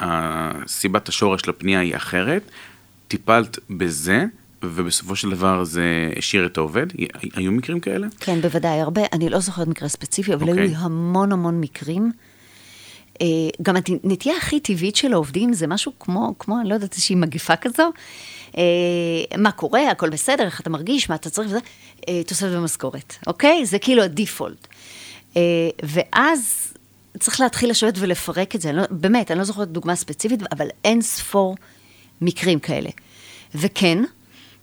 שהסיבת 0.00 1.08
השורש 1.08 1.48
לפנייה 1.48 1.80
היא 1.80 1.96
אחרת, 1.96 2.50
טיפלת 3.08 3.58
בזה, 3.70 4.24
ובסופו 4.62 5.16
של 5.16 5.30
דבר 5.30 5.64
זה 5.64 6.12
השאיר 6.16 6.46
את 6.46 6.58
העובד? 6.58 6.86
היו 7.34 7.52
מקרים 7.52 7.80
כאלה? 7.80 8.06
כן, 8.20 8.40
בוודאי, 8.40 8.80
הרבה. 8.80 9.02
אני 9.12 9.28
לא 9.28 9.40
זוכרת 9.40 9.68
מקרה 9.68 9.88
ספציפי, 9.88 10.34
אבל 10.34 10.42
okay. 10.42 10.46
היו 10.46 10.54
לי 10.54 10.62
אוקיי. 10.62 10.76
המון 10.78 11.32
המון 11.32 11.60
מקרים. 11.60 12.12
אה, 13.20 13.26
גם 13.62 13.74
הנטייה 14.04 14.36
הכי 14.36 14.60
טבעית 14.60 14.96
של 14.96 15.12
העובדים 15.12 15.52
זה 15.52 15.66
משהו 15.66 15.92
כמו, 16.00 16.34
כמו, 16.38 16.60
אני 16.60 16.68
לא 16.68 16.74
יודעת, 16.74 16.92
איזושהי 16.92 17.14
מגיפה 17.14 17.56
כזו. 17.56 17.92
אה, 18.58 19.38
מה 19.38 19.50
קורה, 19.50 19.90
הכל 19.90 20.10
בסדר, 20.10 20.44
איך 20.44 20.60
אתה 20.60 20.70
מרגיש, 20.70 21.08
מה 21.08 21.14
אתה 21.14 21.30
צריך 21.30 21.48
וזה, 21.48 21.58
אה, 22.08 22.22
תוספת 22.26 22.50
במשכורת, 22.50 23.14
אוקיי? 23.26 23.66
זה 23.66 23.78
כאילו 23.78 24.02
הדיפולט. 24.02 24.66
ואז 25.82 26.72
צריך 27.18 27.40
להתחיל 27.40 27.70
לשבת 27.70 27.94
ולפרק 27.98 28.54
את 28.54 28.60
זה. 28.60 28.70
אני 28.70 28.76
לא, 28.76 28.82
באמת, 28.90 29.30
אני 29.30 29.38
לא 29.38 29.44
זוכרת 29.44 29.68
דוגמה 29.68 29.96
ספציפית, 29.96 30.40
אבל 30.52 30.66
אין 30.84 31.02
ספור 31.02 31.56
מקרים 32.20 32.58
כאלה. 32.58 32.90
וכן, 33.54 33.98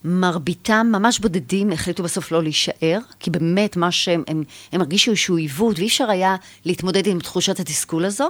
מרביתם, 0.04 0.88
ממש 0.92 1.20
בודדים, 1.20 1.72
החליטו 1.72 2.04
בסוף 2.04 2.32
לא 2.32 2.44
להישאר, 2.44 3.00
כי 3.20 3.30
באמת 3.30 3.78
מה 3.78 3.92
שהם, 3.92 4.24
הם, 4.28 4.44
הם 4.72 4.82
הרגישו 4.82 5.12
איזשהו 5.12 5.38
עיוות, 5.38 5.80
ואי 5.80 5.88
אפשר 5.88 6.10
היה 6.10 6.36
להתמודד 6.66 7.08
עם 7.08 7.20
תחושת 7.20 7.60
התסכול 7.60 8.06
הזו, 8.06 8.30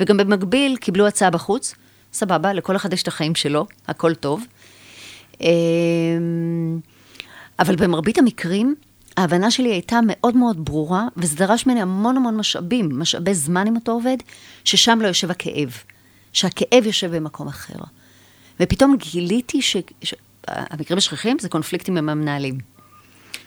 וגם 0.00 0.16
במקביל 0.16 0.76
קיבלו 0.76 1.06
הצעה 1.06 1.30
בחוץ, 1.30 1.74
סבבה, 2.12 2.52
לכל 2.52 2.76
אחד 2.76 2.92
יש 2.92 3.02
את 3.02 3.08
החיים 3.08 3.34
שלו, 3.34 3.66
הכל 3.88 4.14
טוב. 4.14 4.44
אמ, 5.42 6.78
אבל 7.58 7.76
במרבית 7.76 8.18
המקרים, 8.18 8.74
ההבנה 9.16 9.50
שלי 9.50 9.72
הייתה 9.72 10.00
מאוד 10.06 10.36
מאוד 10.36 10.64
ברורה, 10.64 11.08
וזה 11.16 11.36
דרש 11.36 11.66
ממני 11.66 11.82
המון 11.82 12.16
המון 12.16 12.36
משאבים, 12.36 12.98
משאבי 12.98 13.34
זמן 13.34 13.66
עם 13.66 13.76
אותו 13.76 13.92
עובד, 13.92 14.16
ששם 14.64 14.98
לא 15.02 15.06
יושב 15.06 15.30
הכאב, 15.30 15.72
שהכאב 16.32 16.86
יושב 16.86 17.16
במקום 17.16 17.48
אחר. 17.48 17.78
ופתאום 18.60 18.96
גיליתי 18.96 19.62
ש... 19.62 19.76
ש... 20.02 20.14
המקרים 20.46 20.98
השכיחים 20.98 21.38
זה 21.38 21.48
קונפליקטים 21.48 21.96
עם 21.96 22.08
המנהלים. 22.08 22.58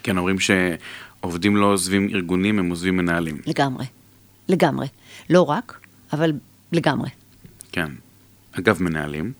כן, 0.02 0.18
אומרים 0.18 0.36
שעובדים 0.40 1.56
לא 1.56 1.66
עוזבים 1.66 2.08
ארגונים, 2.14 2.58
הם 2.58 2.70
עוזבים 2.70 2.96
מנהלים. 2.96 3.40
לגמרי, 3.46 3.86
לגמרי. 4.48 4.86
לא 5.30 5.42
רק, 5.42 5.78
אבל 6.12 6.32
לגמרי. 6.72 7.10
כן. 7.72 7.90
אגב, 8.52 8.82
מנהלים, 8.82 9.32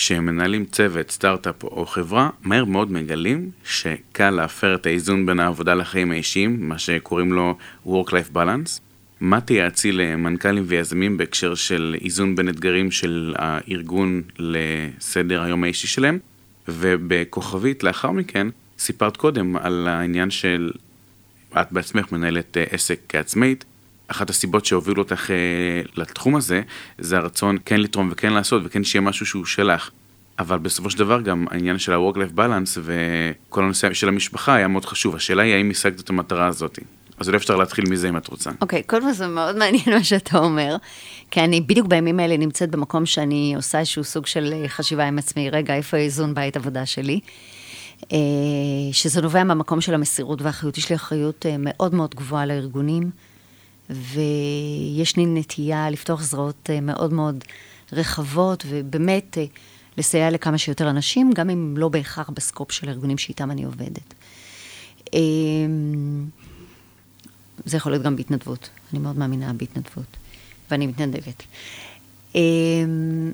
כשהם 0.00 0.26
מנהלים 0.26 0.64
צוות, 0.64 1.10
סטארט-אפ 1.10 1.64
או 1.64 1.86
חברה, 1.86 2.30
מהר 2.42 2.64
מאוד 2.64 2.92
מגלים 2.92 3.50
שקל 3.64 4.30
להפר 4.30 4.74
את 4.74 4.86
האיזון 4.86 5.26
בין 5.26 5.40
העבודה 5.40 5.74
לחיים 5.74 6.10
האישיים, 6.10 6.68
מה 6.68 6.78
שקוראים 6.78 7.32
לו 7.32 7.56
Work-Life 7.86 8.34
Balance. 8.34 8.80
מה 9.20 9.40
תייעצי 9.40 9.92
למנכ"לים 9.92 10.64
ויזמים 10.66 11.16
בהקשר 11.16 11.54
של 11.54 11.96
איזון 12.00 12.36
בין 12.36 12.48
אתגרים 12.48 12.90
של 12.90 13.34
הארגון 13.38 14.22
לסדר 14.38 15.42
היום 15.42 15.64
האישי 15.64 15.86
שלהם? 15.86 16.18
ובכוכבית 16.68 17.82
לאחר 17.82 18.10
מכן, 18.10 18.46
סיפרת 18.78 19.16
קודם 19.16 19.56
על 19.56 19.86
העניין 19.88 20.30
של 20.30 20.70
את 21.52 21.72
בעצמך 21.72 22.12
מנהלת 22.12 22.56
אה, 22.56 22.64
עסק 22.70 23.00
כעצמאית. 23.08 23.64
אחת 24.10 24.30
הסיבות 24.30 24.64
שהובילו 24.64 25.02
אותך 25.02 25.30
אה, 25.30 25.36
לתחום 25.96 26.36
הזה, 26.36 26.62
זה 26.98 27.16
הרצון 27.16 27.56
כן 27.64 27.80
לתרום 27.80 28.08
וכן 28.12 28.32
לעשות 28.32 28.62
וכן 28.64 28.84
שיהיה 28.84 29.00
משהו 29.00 29.26
שהוא 29.26 29.44
שלך. 29.44 29.90
אבל 30.38 30.58
בסופו 30.58 30.90
של 30.90 30.98
דבר 30.98 31.20
גם 31.20 31.46
העניין 31.50 31.78
של 31.78 31.92
ה-work-life 31.92 32.36
balance 32.36 32.78
וכל 32.82 33.64
הנושא 33.64 33.92
של 33.92 34.08
המשפחה 34.08 34.54
היה 34.54 34.68
מאוד 34.68 34.84
חשוב. 34.84 35.16
השאלה 35.16 35.42
היא 35.42 35.54
האם 35.54 35.70
השגת 35.70 36.00
את 36.00 36.10
המטרה 36.10 36.46
הזאת. 36.46 36.78
אז 37.18 37.28
אולי 37.28 37.36
אפשר 37.36 37.56
להתחיל 37.56 37.84
מזה 37.90 38.08
אם 38.08 38.16
את 38.16 38.26
רוצה. 38.26 38.50
אוקיי, 38.60 38.82
קודם 38.82 39.02
כל 39.02 39.12
זה 39.12 39.26
מאוד 39.26 39.56
מעניין 39.56 39.84
מה 39.96 40.04
שאתה 40.04 40.38
אומר, 40.38 40.76
כי 41.30 41.40
אני 41.40 41.60
בדיוק 41.60 41.86
בימים 41.86 42.20
האלה 42.20 42.36
נמצאת 42.36 42.70
במקום 42.70 43.06
שאני 43.06 43.52
עושה 43.56 43.78
איזשהו 43.78 44.04
סוג 44.04 44.26
של 44.26 44.52
אה, 44.52 44.68
חשיבה 44.68 45.04
עם 45.04 45.18
עצמי, 45.18 45.50
רגע, 45.50 45.74
איפה 45.74 45.96
האיזון 45.96 46.34
בית 46.34 46.56
עבודה 46.56 46.86
שלי? 46.86 47.20
אה, 48.12 48.18
שזה 48.92 49.22
נובע 49.22 49.44
מהמקום 49.44 49.80
של 49.80 49.94
המסירות 49.94 50.42
והאחריות. 50.42 50.78
יש 50.78 50.90
לי 50.90 50.96
אחריות 50.96 51.46
מאוד 51.58 51.94
מאוד 51.94 52.14
גבוהה 52.14 52.46
לארגונים, 52.46 53.10
ויש 53.90 55.16
לי 55.16 55.26
נטייה 55.26 55.90
לפתוח 55.90 56.22
זרועות 56.22 56.70
מאוד 56.82 57.12
מאוד 57.12 57.44
רחבות, 57.92 58.64
ובאמת 58.68 59.38
לסייע 59.98 60.30
לכמה 60.30 60.58
שיותר 60.58 60.90
אנשים, 60.90 61.30
גם 61.34 61.50
אם 61.50 61.74
לא 61.76 61.88
בהכרח 61.88 62.30
בסקופ 62.30 62.72
של 62.72 62.88
הארגונים 62.88 63.18
שאיתם 63.18 63.50
אני 63.50 63.64
עובדת. 63.64 64.14
זה 67.64 67.76
יכול 67.76 67.92
להיות 67.92 68.04
גם 68.04 68.16
בהתנדבות. 68.16 68.68
אני 68.92 68.98
מאוד 68.98 69.18
מאמינה 69.18 69.52
בהתנדבות, 69.52 70.16
ואני 70.70 70.86
מתנדבת. 70.86 71.42
אמ, 72.34 73.32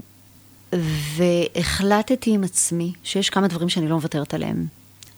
והחלטתי 1.16 2.34
עם 2.34 2.44
עצמי 2.44 2.92
שיש 3.04 3.30
כמה 3.30 3.48
דברים 3.48 3.68
שאני 3.68 3.88
לא 3.88 3.94
מוותרת 3.94 4.34
עליהם. 4.34 4.66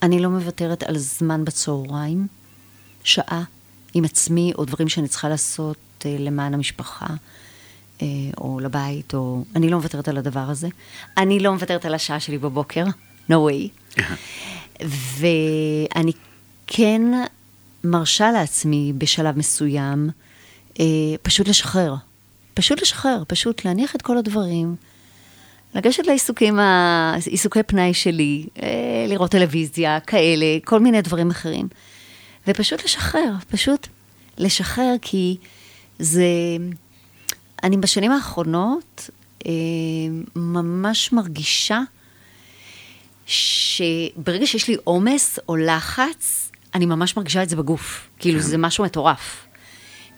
אני 0.01 0.19
לא 0.19 0.29
מוותרת 0.29 0.83
על 0.83 0.97
זמן 0.97 1.45
בצהריים, 1.45 2.27
שעה 3.03 3.43
עם 3.93 4.03
עצמי, 4.03 4.51
או 4.57 4.65
דברים 4.65 4.89
שאני 4.89 5.07
צריכה 5.07 5.29
לעשות 5.29 5.77
אה, 6.05 6.15
למען 6.19 6.53
המשפחה, 6.53 7.07
אה, 8.01 8.07
או 8.37 8.59
לבית, 8.59 9.13
או... 9.13 9.43
אני 9.55 9.69
לא 9.69 9.77
מוותרת 9.77 10.07
על 10.07 10.17
הדבר 10.17 10.49
הזה. 10.49 10.67
אני 11.17 11.39
לא 11.39 11.53
מוותרת 11.53 11.85
על 11.85 11.93
השעה 11.93 12.19
שלי 12.19 12.37
בבוקר, 12.37 12.85
no 13.29 13.33
way. 13.33 13.95
ואני 15.17 16.11
כן 16.67 17.01
מרשה 17.83 18.31
לעצמי 18.31 18.93
בשלב 18.97 19.37
מסוים 19.37 20.09
אה, 20.79 20.85
פשוט 21.21 21.47
לשחרר. 21.47 21.95
פשוט 22.53 22.81
לשחרר, 22.81 23.23
פשוט 23.27 23.65
להניח 23.65 23.95
את 23.95 24.01
כל 24.01 24.17
הדברים, 24.17 24.75
לגשת 25.75 26.07
לעיסוקים. 26.07 26.59
עיסוקי 27.25 27.63
פנאי 27.63 27.93
שלי, 27.93 28.45
אה, 28.61 28.67
לראות 29.07 29.31
טלוויזיה, 29.31 29.99
כאלה, 29.99 30.45
כל 30.65 30.79
מיני 30.79 31.01
דברים 31.01 31.29
אחרים. 31.29 31.67
ופשוט 32.47 32.83
לשחרר, 32.83 33.33
פשוט 33.49 33.87
לשחרר, 34.37 34.95
כי 35.01 35.37
זה... 35.99 36.23
אני 37.63 37.77
בשנים 37.77 38.11
האחרונות 38.11 39.09
אה, 39.45 39.51
ממש 40.35 41.13
מרגישה 41.13 41.79
שברגע 43.25 44.45
שיש 44.45 44.67
לי 44.67 44.75
עומס 44.83 45.39
או 45.49 45.55
לחץ, 45.55 46.51
אני 46.75 46.85
ממש 46.85 47.17
מרגישה 47.17 47.43
את 47.43 47.49
זה 47.49 47.55
בגוף. 47.55 48.07
כאילו, 48.19 48.39
כן. 48.39 48.45
זה 48.45 48.57
משהו 48.57 48.83
מטורף. 48.83 49.47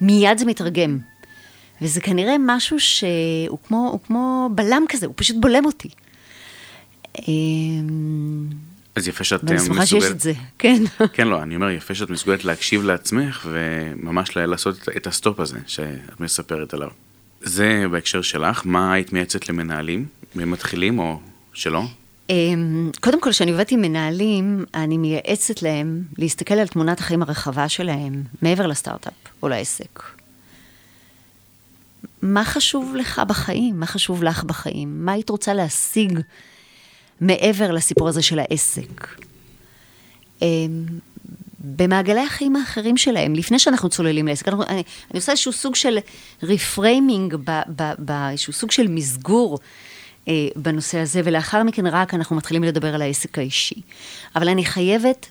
מיד 0.02 0.38
זה 0.38 0.46
מתרגם. 0.46 0.98
וזה 1.82 2.02
כנראה 2.02 2.36
משהו 2.40 2.80
שהוא 2.80 3.58
כמו, 3.68 4.00
כמו 4.08 4.50
בלם 4.56 4.84
כזה, 4.90 5.06
הוא 5.06 5.14
פשוט 5.18 5.36
בולם 5.40 5.66
אותי. 5.66 5.90
אמ, 7.20 8.50
אז 8.96 9.08
יפה 9.08 9.24
שאת 9.24 9.44
מסוגלת... 9.44 9.62
ואני 9.62 9.76
שמחה 9.76 9.86
שיש 9.86 10.12
את 10.12 10.20
זה, 10.20 10.34
כן. 10.60 10.84
כן, 11.14 11.28
לא, 11.28 11.42
אני 11.42 11.56
אומר, 11.56 11.70
יפה 11.70 11.96
שאת 11.96 12.10
מסוגלת 12.10 12.46
להקשיב 12.46 12.84
לעצמך 12.84 13.48
וממש 13.52 14.38
לעשות 14.38 14.90
את 14.98 15.08
ה 15.08 15.14
stop 15.14 15.40
הזה 15.40 15.60
שאת 15.68 16.20
מספרת 16.20 16.74
עליו. 16.74 16.90
זה 17.42 17.86
בהקשר 17.92 18.22
שלך, 18.22 18.62
מה 18.66 18.94
היית 18.94 19.14
מייעצת 19.14 19.50
למנהלים, 19.50 20.06
מתחילים 20.36 21.00
או 21.00 21.20
שלא? 21.54 21.84
אמ, 22.30 22.92
קודם 23.00 23.22
כל, 23.22 23.30
כשאני 23.32 23.52
עובדת 23.52 23.72
עם 23.72 23.82
מנהלים, 23.82 24.66
אני 24.74 24.98
מייעצת 24.98 25.62
להם 25.62 26.04
להסתכל 26.18 26.54
על 26.54 26.68
תמונת 26.68 27.00
החיים 27.00 27.22
הרחבה 27.22 27.70
שלהם, 27.70 28.24
מעבר 28.42 28.68
לסטארט-אפ 28.68 29.14
או 29.44 29.50
לעסק. 29.50 30.04
מה 32.22 32.46
חשוב 32.46 32.96
לך 32.96 33.22
בחיים? 33.28 33.80
מה 33.80 33.86
חשוב 33.86 34.24
לך 34.24 34.44
בחיים? 34.44 35.06
מה 35.06 35.12
היית 35.12 35.30
רוצה 35.30 35.54
להשיג 35.54 36.20
מעבר 37.22 37.72
לסיפור 37.72 38.08
הזה 38.08 38.22
של 38.22 38.40
העסק? 38.40 39.08
אמ, 40.42 40.86
במעגלי 41.60 42.22
החיים 42.22 42.56
האחרים 42.56 42.98
שלהם, 42.98 43.36
לפני 43.36 43.60
שאנחנו 43.60 43.90
צוללים 43.90 44.28
לעסק, 44.28 44.48
אני, 44.48 44.56
אני 44.70 44.84
עושה 45.14 45.32
איזשהו 45.32 45.52
סוג 45.52 45.76
של 45.76 45.98
reframing, 46.44 47.36
באיזשהו 48.00 48.54
סוג 48.54 48.72
של 48.72 48.88
מסגור 48.88 49.60
אה, 50.28 50.48
בנושא 50.56 50.98
הזה, 50.98 51.22
ולאחר 51.24 51.64
מכן 51.64 51.88
רק 51.88 52.14
אנחנו 52.14 52.36
מתחילים 52.36 52.64
לדבר 52.64 52.96
על 52.96 53.02
העסק 53.02 53.38
האישי. 53.38 53.82
אבל 54.36 54.50
אני 54.50 54.66
חייבת 54.66 55.28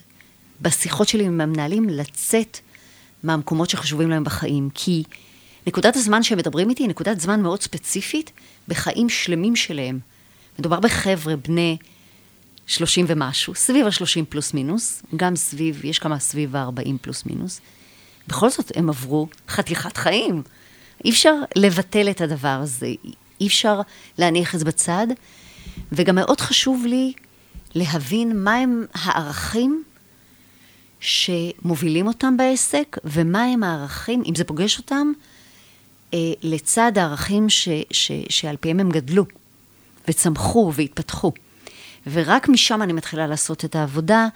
בשיחות 0.61 1.07
שלי 1.07 1.23
עם 1.23 1.41
המנהלים 1.41 1.89
לצאת 1.89 2.57
מהמקומות 3.23 3.69
שחשובים 3.69 4.09
להם 4.09 4.23
בחיים, 4.23 4.69
כי 4.73 5.03
נקודת 5.67 5.95
הזמן 5.95 6.23
שהם 6.23 6.37
מדברים 6.37 6.69
איתי 6.69 6.83
היא 6.83 6.89
נקודת 6.89 7.19
זמן 7.19 7.41
מאוד 7.41 7.61
ספציפית 7.61 8.31
בחיים 8.67 9.09
שלמים 9.09 9.55
שלהם. 9.55 9.99
מדובר 10.61 10.79
בחבר'ה 10.79 11.35
בני 11.35 11.77
30 12.67 13.05
ומשהו, 13.09 13.55
סביב 13.55 13.85
ה-30 13.85 14.25
פלוס 14.29 14.53
מינוס, 14.53 15.03
גם 15.15 15.35
סביב, 15.35 15.85
יש 15.85 15.99
כמה 15.99 16.19
סביב 16.19 16.55
ה-40 16.55 16.97
פלוס 17.01 17.25
מינוס. 17.25 17.61
בכל 18.27 18.49
זאת, 18.49 18.71
הם 18.75 18.89
עברו 18.89 19.27
חתיכת 19.49 19.97
חיים. 19.97 20.43
אי 21.05 21.09
אפשר 21.09 21.33
לבטל 21.55 22.09
את 22.09 22.21
הדבר 22.21 22.47
הזה, 22.61 22.85
אי 23.41 23.47
אפשר 23.47 23.81
להניח 24.17 24.55
את 24.55 24.59
זה 24.59 24.65
בצד, 24.65 25.07
וגם 25.91 26.15
מאוד 26.15 26.41
חשוב 26.41 26.85
לי 26.85 27.13
להבין 27.75 28.43
מהם 28.43 28.85
הערכים 28.93 29.83
שמובילים 30.99 32.07
אותם 32.07 32.37
בעסק, 32.37 32.97
ומהם 33.03 33.63
הערכים, 33.63 34.23
אם 34.25 34.35
זה 34.35 34.43
פוגש 34.43 34.77
אותם, 34.77 35.11
אה, 36.13 36.19
לצד 36.41 36.91
הערכים 36.97 37.49
ש, 37.49 37.69
ש, 37.91 38.11
שעל 38.29 38.55
פיהם 38.57 38.79
הם 38.79 38.89
גדלו, 38.89 39.25
וצמחו 40.07 40.71
והתפתחו. 40.75 41.31
ורק 42.11 42.49
משם 42.49 42.81
אני 42.81 42.93
מתחילה 42.93 43.27
לעשות 43.27 43.65
את 43.65 43.75
העבודה, 43.75 44.27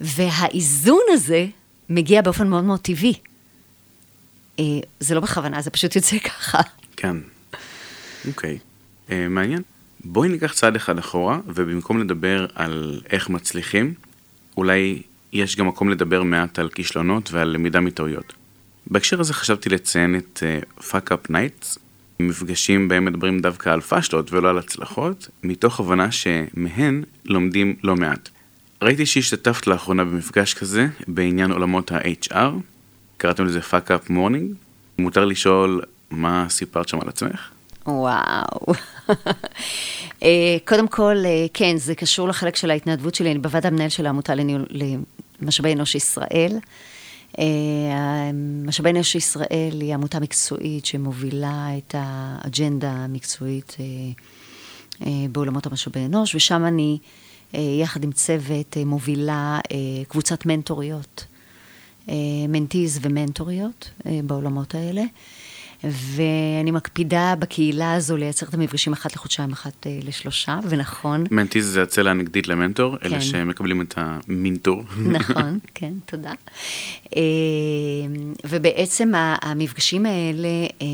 והאיזון 0.00 1.02
הזה 1.08 1.46
מגיע 1.88 2.22
באופן 2.22 2.48
מאוד 2.48 2.64
מאוד 2.64 2.80
טבעי. 2.80 3.14
אה, 4.58 4.64
זה 5.00 5.14
לא 5.14 5.20
בכוונה, 5.20 5.62
זה 5.62 5.70
פשוט 5.70 5.96
יוצא 5.96 6.18
ככה. 6.28 6.58
כן. 6.96 7.16
אוקיי. 8.28 8.58
אה, 9.10 9.28
מעניין. 9.28 9.62
בואי 10.04 10.28
ניקח 10.28 10.52
צעד 10.52 10.76
אחד 10.76 10.98
אחורה, 10.98 11.40
ובמקום 11.46 12.00
לדבר 12.00 12.46
על 12.54 13.00
איך 13.10 13.28
מצליחים, 13.28 13.94
אולי 14.56 15.02
יש 15.32 15.56
גם 15.56 15.68
מקום 15.68 15.90
לדבר 15.90 16.22
מעט 16.22 16.58
על 16.58 16.68
כישלונות 16.68 17.32
ועל 17.32 17.48
למידה 17.48 17.80
מטעויות. 17.80 18.32
בהקשר 18.86 19.20
הזה 19.20 19.34
חשבתי 19.34 19.68
לציין 19.68 20.16
את 20.16 20.42
uh, 20.78 20.82
Fuck 20.82 21.10
Up 21.10 21.30
Nights, 21.30 21.78
מפגשים 22.28 22.88
בהם 22.88 23.04
מדברים 23.04 23.40
דווקא 23.40 23.70
על 23.70 23.80
פשלות 23.80 24.32
ולא 24.32 24.50
על 24.50 24.58
הצלחות, 24.58 25.28
מתוך 25.42 25.80
הבנה 25.80 26.12
שמהן 26.12 27.02
לומדים 27.24 27.76
לא 27.82 27.96
מעט. 27.96 28.28
ראיתי 28.82 29.06
שהשתתפת 29.06 29.66
לאחרונה 29.66 30.04
במפגש 30.04 30.54
כזה 30.54 30.86
בעניין 31.08 31.52
עולמות 31.52 31.92
ה-HR, 31.92 32.52
קראתם 33.16 33.44
לזה 33.44 33.60
Fuck 33.60 33.88
Up 33.88 34.10
Morning, 34.10 34.54
מותר 34.98 35.24
לשאול 35.24 35.82
מה 36.10 36.46
סיפרת 36.48 36.88
שם 36.88 37.00
על 37.00 37.08
עצמך? 37.08 37.50
וואו. 37.86 38.74
אה, 40.22 40.56
קודם 40.64 40.88
כל, 40.88 41.16
אה, 41.24 41.46
כן, 41.54 41.76
זה 41.76 41.94
קשור 41.94 42.28
לחלק 42.28 42.56
של 42.56 42.70
ההתנדבות 42.70 43.14
שלי, 43.14 43.30
אני 43.30 43.38
בוועד 43.38 43.66
המנהל 43.66 43.88
של 43.88 44.06
העמותה 44.06 44.34
לניהול, 44.34 44.66
למשאבי 45.40 45.72
אנוש 45.72 45.94
ישראל. 45.94 46.58
אה, 47.38 48.30
משאבי 48.64 48.90
אנוש 48.90 49.14
ישראל 49.14 49.78
היא 49.80 49.94
עמותה 49.94 50.20
מקצועית 50.20 50.86
שמובילה 50.86 51.68
את 51.78 51.94
האג'נדה 51.98 52.90
המקצועית 52.90 53.76
בעולמות 55.32 55.66
המשאבי 55.66 56.04
אנוש, 56.06 56.34
ושם 56.34 56.64
אני, 56.64 56.98
יחד 57.54 58.04
עם 58.04 58.12
צוות, 58.12 58.76
מובילה 58.86 59.60
קבוצת 60.08 60.46
מנטוריות, 60.46 61.24
מנטיז 62.48 62.98
ומנטוריות 63.02 63.90
בעולמות 64.24 64.74
האלה. 64.74 65.02
ואני 65.84 66.70
מקפידה 66.70 67.34
בקהילה 67.38 67.94
הזו 67.94 68.16
לייצר 68.16 68.46
את 68.46 68.54
המפגשים 68.54 68.92
אחת 68.92 69.14
לחודשיים, 69.14 69.52
אחת 69.52 69.86
אה, 69.86 69.98
לשלושה, 70.04 70.58
ונכון. 70.68 71.24
מנטיז 71.30 71.66
זה 71.66 71.82
הצלע 71.82 72.10
הנגדית 72.10 72.48
למנטור, 72.48 72.98
כן. 72.98 73.06
אלה 73.06 73.20
שמקבלים 73.20 73.82
את 73.82 73.94
המינטור. 73.96 74.82
נכון, 74.96 75.58
כן, 75.74 75.92
תודה. 76.06 76.32
אה, 77.16 77.22
ובעצם 78.44 79.12
המפגשים 79.14 80.06
האלה 80.06 80.48
אה, 80.82 80.86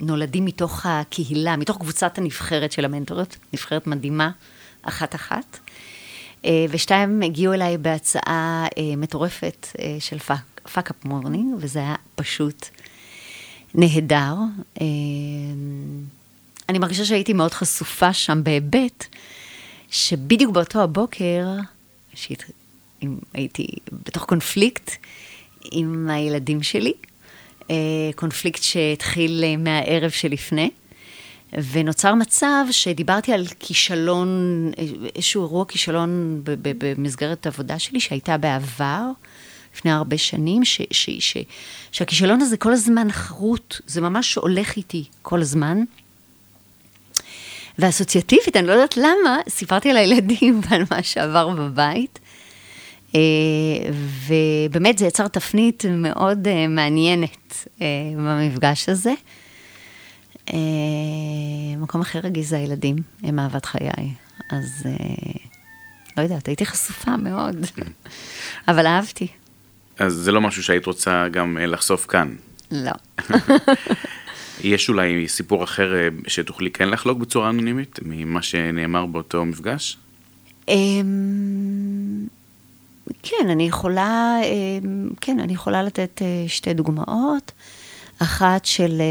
נולדים 0.00 0.44
מתוך 0.44 0.86
הקהילה, 0.86 1.56
מתוך 1.56 1.78
קבוצת 1.78 2.18
הנבחרת 2.18 2.72
של 2.72 2.84
המנטוריות, 2.84 3.36
נבחרת 3.52 3.86
מדהימה, 3.86 4.30
אחת-אחת. 4.82 5.58
ושתיים 6.70 7.22
הגיעו 7.22 7.52
אליי 7.52 7.78
בהצעה 7.78 8.66
מטורפת 8.96 9.66
של 9.98 10.18
fuck-up 10.72 11.04
morning, 11.04 11.54
וזה 11.58 11.78
היה 11.78 11.94
פשוט 12.14 12.68
נהדר. 13.74 14.34
אה, 14.80 14.86
אני 16.68 16.78
מרגישה 16.78 17.04
שהייתי 17.04 17.32
מאוד 17.32 17.52
חשופה 17.52 18.12
שם 18.12 18.44
בהיבט, 18.44 19.06
שבדיוק 19.90 20.52
באותו 20.52 20.82
הבוקר, 20.82 21.46
הייתי 23.34 23.66
בתוך 23.92 24.24
קונפליקט 24.24 24.90
עם 25.72 26.10
הילדים 26.10 26.62
שלי, 26.62 26.92
אה, 27.70 27.76
קונפליקט 28.16 28.62
שהתחיל 28.62 29.44
אה, 29.44 29.56
מהערב 29.56 30.10
שלפני, 30.10 30.70
ונוצר 31.72 32.14
מצב 32.14 32.64
שדיברתי 32.70 33.32
על 33.32 33.46
כישלון, 33.60 34.70
איזשהו 35.16 35.42
אירוע 35.42 35.64
כישלון 35.64 36.40
במסגרת 36.62 37.46
העבודה 37.46 37.78
שלי 37.78 38.00
שהייתה 38.00 38.38
בעבר. 38.38 39.10
לפני 39.74 39.90
הרבה 39.90 40.18
שנים, 40.18 40.64
ש, 40.64 40.80
ש, 40.90 41.10
ש, 41.18 41.36
שהכישלון 41.92 42.40
הזה 42.40 42.56
כל 42.56 42.72
הזמן 42.72 43.12
חרוט, 43.12 43.76
זה 43.86 44.00
ממש 44.00 44.34
הולך 44.34 44.76
איתי 44.76 45.04
כל 45.22 45.40
הזמן. 45.40 45.78
ואסוציאטיבית, 47.78 48.56
אני 48.56 48.66
לא 48.66 48.72
יודעת 48.72 48.96
למה, 48.96 49.38
סיפרתי 49.48 49.90
על 49.90 49.96
הילדים 49.96 50.60
ועל 50.70 50.82
מה 50.90 51.02
שעבר 51.02 51.48
בבית. 51.48 52.18
אה, 53.14 53.20
ובאמת 54.26 54.98
זה 54.98 55.06
יצר 55.06 55.28
תפנית 55.28 55.84
מאוד 55.88 56.48
אה, 56.48 56.68
מעניינת 56.68 57.66
אה, 57.80 57.86
במפגש 58.16 58.88
הזה. 58.88 59.12
מקום 61.78 62.00
אחר 62.00 62.18
רגיז 62.18 62.48
זה 62.48 62.56
הילדים, 62.56 62.96
הם 63.22 63.38
אהבת 63.38 63.64
חיי. 63.64 64.14
אז 64.50 64.86
לא 66.16 66.22
יודעת, 66.22 66.46
הייתי 66.46 66.66
חשופה 66.66 67.16
מאוד, 67.16 67.56
אבל 68.68 68.86
אהבתי. 68.86 69.26
אז 69.98 70.12
זה 70.12 70.32
לא 70.32 70.40
משהו 70.40 70.62
שהיית 70.62 70.86
רוצה 70.86 71.28
גם 71.28 71.58
אה, 71.58 71.66
לחשוף 71.66 72.06
כאן. 72.06 72.34
לא. 72.70 72.92
יש 74.60 74.88
אולי 74.88 75.28
סיפור 75.28 75.64
אחר 75.64 75.94
אה, 75.94 76.08
שתוכלי 76.26 76.70
כן 76.70 76.88
לחלוק 76.88 77.18
בצורה 77.18 77.50
אנונימית 77.50 77.98
ממה 78.02 78.42
שנאמר 78.42 79.06
באותו 79.06 79.44
מפגש? 79.44 79.98
אמ, 80.68 82.26
כן, 83.22 83.48
אני 83.50 83.66
יכולה, 83.68 84.36
אמ, 84.44 85.08
כן, 85.20 85.40
אני 85.40 85.52
יכולה 85.52 85.82
לתת 85.82 86.22
אה, 86.22 86.44
שתי 86.48 86.74
דוגמאות. 86.74 87.52
אחת 88.18 88.64
של 88.64 89.02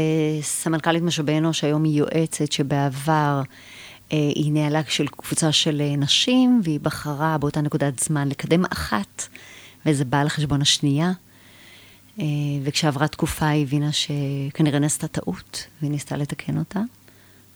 סמנכ"לית 0.42 1.02
משאבי 1.02 1.38
אנוש, 1.38 1.64
היום 1.64 1.84
היא 1.84 1.98
יועצת 1.98 2.52
שבעבר 2.52 3.42
היא 4.10 4.52
ניהלה 4.52 4.80
של 4.88 5.06
קבוצה 5.06 5.52
של 5.52 5.82
נשים, 5.98 6.60
והיא 6.64 6.80
בחרה 6.80 7.38
באותה 7.38 7.60
נקודת 7.60 7.98
זמן 7.98 8.28
לקדם 8.28 8.64
אחת 8.64 9.28
וזה 9.86 10.04
בא 10.04 10.20
על 10.20 10.28
חשבון 10.28 10.62
השנייה. 10.62 11.12
אה, 12.20 12.24
וכשעברה 12.62 13.08
תקופה 13.08 13.48
היא 13.48 13.62
הבינה 13.62 13.90
שכנראה 13.92 14.78
נעשתה 14.78 15.08
טעות, 15.08 15.66
והיא 15.80 15.90
ניסתה 15.90 16.16
לתקן 16.16 16.58
אותה, 16.58 16.80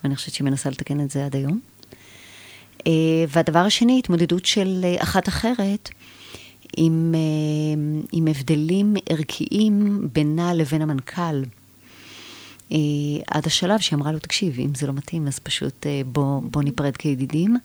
ואני 0.05 0.17
חושבת 0.17 0.35
שהיא 0.35 0.45
מנסה 0.45 0.71
לתקן 0.71 1.01
את 1.01 1.11
זה 1.11 1.27
עד 1.27 1.37
היום. 1.37 1.61
אה, 2.87 2.93
והדבר 3.29 3.59
השני, 3.59 3.99
התמודדות 3.99 4.47
של 4.47 4.81
אה, 4.85 5.03
אחת 5.03 5.29
אחרת, 5.29 5.89
עם, 6.77 7.15
עם 8.13 8.29
הבדלים 8.29 8.95
ערכיים 9.09 10.09
בינה 10.13 10.55
לבין 10.55 10.83
המנכ"ל. 10.83 11.43
עד 13.27 13.47
השלב 13.47 13.81
שהיא 13.81 13.97
אמרה 13.97 14.13
לו, 14.13 14.19
תקשיב, 14.19 14.61
אם 14.61 14.75
זה 14.75 14.87
לא 14.87 14.93
מתאים, 14.93 15.27
אז 15.27 15.39
פשוט 15.39 15.87
בוא, 16.07 16.41
בוא 16.43 16.63
ניפרד 16.63 16.97
כידידים. 16.97 17.57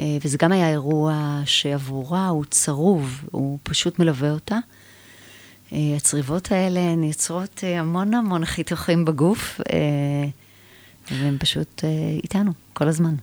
אה, 0.00 0.18
וזה 0.24 0.38
גם 0.38 0.52
היה 0.52 0.70
אירוע 0.70 1.42
שעבורה 1.44 2.28
הוא 2.28 2.44
צרוב, 2.44 3.24
הוא 3.30 3.58
פשוט 3.62 3.98
מלווה 3.98 4.30
אותה. 4.30 4.58
אה, 5.72 5.78
הצריבות 5.96 6.52
האלה 6.52 6.80
הן 6.80 7.04
יוצרות 7.04 7.60
אה, 7.64 7.80
המון 7.80 8.14
המון 8.14 8.44
חיתוכים 8.44 9.04
בגוף, 9.04 9.60
והם 11.10 11.38
פשוט 11.38 11.84
איתנו 12.22 12.52
כל 12.72 12.88
הזמן. 12.88 13.14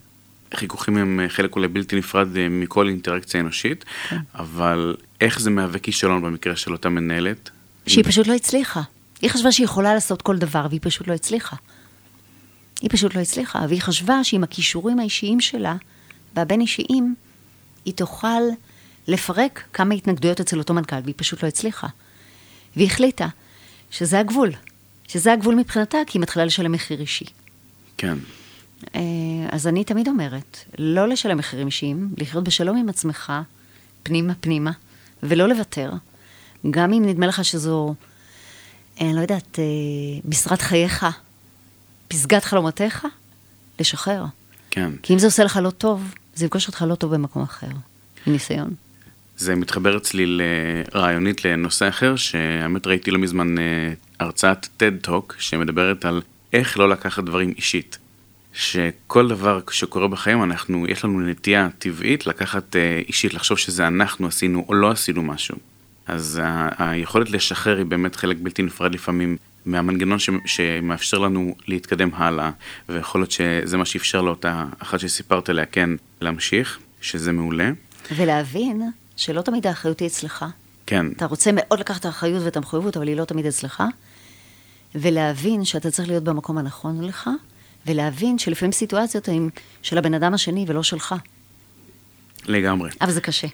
חיכוכים 0.56 0.98
הם 0.98 1.20
חלק 1.28 1.56
אולי 1.56 1.68
בלתי 1.68 1.96
נפרד 1.96 2.28
מכל 2.50 2.88
אינטראקציה 2.88 3.40
אנושית, 3.40 3.86
כן. 4.10 4.18
אבל 4.36 4.96
איך 5.22 5.40
זה 5.40 5.50
מהווה 5.50 5.80
כישלון 5.80 6.22
במקרה 6.22 6.56
של 6.56 6.72
אותה 6.72 6.90
מנהלת? 6.90 7.50
שהיא 7.88 8.04
פשוט 8.04 8.28
לא 8.28 8.34
הצליחה. 8.34 8.82
היא 9.22 9.30
חשבה 9.30 9.52
שהיא 9.52 9.66
יכולה 9.66 9.94
לעשות 9.94 10.22
כל 10.22 10.38
דבר, 10.38 10.66
והיא 10.70 10.80
פשוט 10.84 11.08
לא 11.08 11.14
הצליחה. 11.14 11.56
היא 12.82 12.90
פשוט 12.90 13.16
לא 13.16 13.22
הצליחה, 13.22 13.66
והיא 13.70 13.82
חשבה 13.82 14.24
שעם 14.24 14.44
הכישורים 14.44 15.00
האישיים 15.00 15.42
שלה, 15.42 15.76
והבין 16.36 16.62
אישיים, 16.62 17.15
היא 17.86 17.94
תוכל 17.94 18.41
לפרק 19.08 19.63
כמה 19.74 19.94
התנגדויות 19.94 20.39
אצל 20.39 20.60
אותו 20.60 20.74
מנכ"ל, 20.74 20.96
והיא 21.04 21.15
פשוט 21.17 21.44
לא 21.44 21.48
הצליחה. 21.48 21.88
והיא 22.76 22.88
החליטה 22.88 23.28
שזה 23.91 24.20
הגבול, 24.20 24.52
שזה 25.08 25.34
הגבול 25.34 25.56
מבחינתה, 25.56 25.98
כי 26.08 26.17
היא 26.17 26.22
מתחילה 26.22 26.46
לשלם 26.46 26.72
מחיר 26.72 27.00
אישי. 27.00 27.26
כן. 27.98 28.17
אה, 28.96 29.02
אז 29.50 29.67
אני 29.67 29.84
תמיד 29.84 30.08
אומרת, 30.08 30.58
לא 30.78 31.08
לשלם 31.08 31.38
מחירים 31.38 31.67
אישיים, 31.67 32.10
לחיות 32.17 32.44
בשלום 32.44 32.78
עם 32.78 32.89
עצמך, 32.89 33.34
פנימה 34.04 34.34
פנימה, 34.36 34.72
ולא 35.24 35.48
לוותר. 35.50 35.91
גם 36.72 36.94
אם 36.94 37.06
נדמה 37.06 37.28
לך 37.28 37.46
שזו, 37.46 37.96
אה, 39.02 39.06
אני 39.06 39.15
לא 39.15 39.22
יודעת, 39.22 39.60
אה, 39.60 39.63
משרת 40.26 40.62
חייך, 40.62 41.06
פסגת 42.08 42.44
חלומותיך, 42.44 43.08
לשחרר. 43.80 44.26
כן. 44.72 44.91
כי 45.04 45.13
אם 45.13 45.20
זה 45.20 45.28
עושה 45.28 45.44
לך 45.44 45.60
לא 45.63 45.70
טוב, 45.70 46.13
זה 46.42 46.46
יפגוש 46.46 46.68
אותך 46.68 46.86
לא 46.88 46.96
טוב 46.96 47.14
במקום 47.14 47.44
אחר, 47.44 47.68
מניסיון. 48.28 48.70
זה 49.38 49.56
מתחבר 49.56 49.98
אצלי 49.98 50.38
רעיונית 50.96 51.46
לנושא 51.46 51.90
אחר, 51.90 52.16
שהאמת 52.16 52.88
ראיתי 52.88 53.12
לא 53.12 53.20
מזמן 53.20 53.56
הרצאת 54.20 54.66
TED 54.80 55.08
Talk, 55.08 55.34
שמדברת 55.38 56.06
על 56.06 56.22
איך 56.54 56.80
לא 56.80 56.90
לקחת 56.90 57.24
דברים 57.24 57.54
אישית. 57.58 57.98
שכל 58.54 59.28
דבר 59.28 59.60
שקורה 59.72 60.08
בחיים, 60.08 60.44
אנחנו, 60.44 60.86
יש 60.88 61.06
לנו 61.06 61.20
נטייה 61.22 61.68
טבעית 61.80 62.28
לקחת 62.28 62.76
אה, 62.76 63.02
אישית, 63.08 63.34
לחשוב 63.34 63.58
שזה 63.58 63.88
אנחנו 63.88 64.28
עשינו 64.28 64.66
או 64.68 64.74
לא 64.74 64.92
עשינו 64.92 65.22
משהו. 65.22 65.58
אז 66.08 66.40
ה- 66.44 66.70
היכולת 66.78 67.30
לשחרר 67.30 67.78
היא 67.78 67.86
באמת 67.86 68.16
חלק 68.16 68.38
בלתי 68.42 68.62
נפרד 68.62 68.94
לפעמים 68.94 69.38
מהמנגנון 69.65 70.19
ש- 70.19 70.30
שמאפשר 70.45 71.17
לנו 71.17 71.56
להתקדם 71.67 72.10
הלאה, 72.13 72.52
ויכול 72.89 73.21
להיות 73.21 73.32
שזה 73.32 73.78
מה 73.78 73.86
שאפשר 73.86 74.21
לאותה 74.21 74.65
אחת 74.80 75.00
שסיפרת 75.00 75.50
עליה, 75.50 75.65
כן, 75.65 75.89
להמשיך, 76.21 76.80
שזה 77.02 77.32
מעולה. 77.32 77.71
ולהבין 78.15 78.82
שלא 79.15 79.41
תמיד 79.41 79.67
האחריות 79.67 80.00
היא 80.00 80.08
אצלך. 80.08 80.45
כן. 80.86 81.06
אתה 81.12 81.26
רוצה 81.26 81.50
מאוד 81.54 81.80
לקחת 81.80 82.00
את 82.00 82.06
האחריות 82.06 82.43
ואת 82.43 82.58
המחויבות, 82.58 82.97
אבל 82.97 83.08
היא 83.08 83.15
לא 83.15 83.26
תמיד 83.26 83.45
אצלך. 83.45 83.84
ולהבין 84.95 85.65
שאתה 85.65 85.91
צריך 85.91 86.08
להיות 86.10 86.24
במקום 86.24 86.58
הנכון 86.58 87.04
לך, 87.04 87.30
ולהבין 87.88 88.38
שלפעמים 88.38 88.71
סיטואציות 88.71 89.28
הן 89.28 89.50
של 89.82 89.97
הבן 89.97 90.13
אדם 90.13 90.34
השני 90.34 90.65
ולא 90.67 90.84
שלך. 90.84 91.15
לגמרי. 92.45 92.89
אבל 93.02 93.12
זה 93.12 93.21
קשה. 93.21 93.47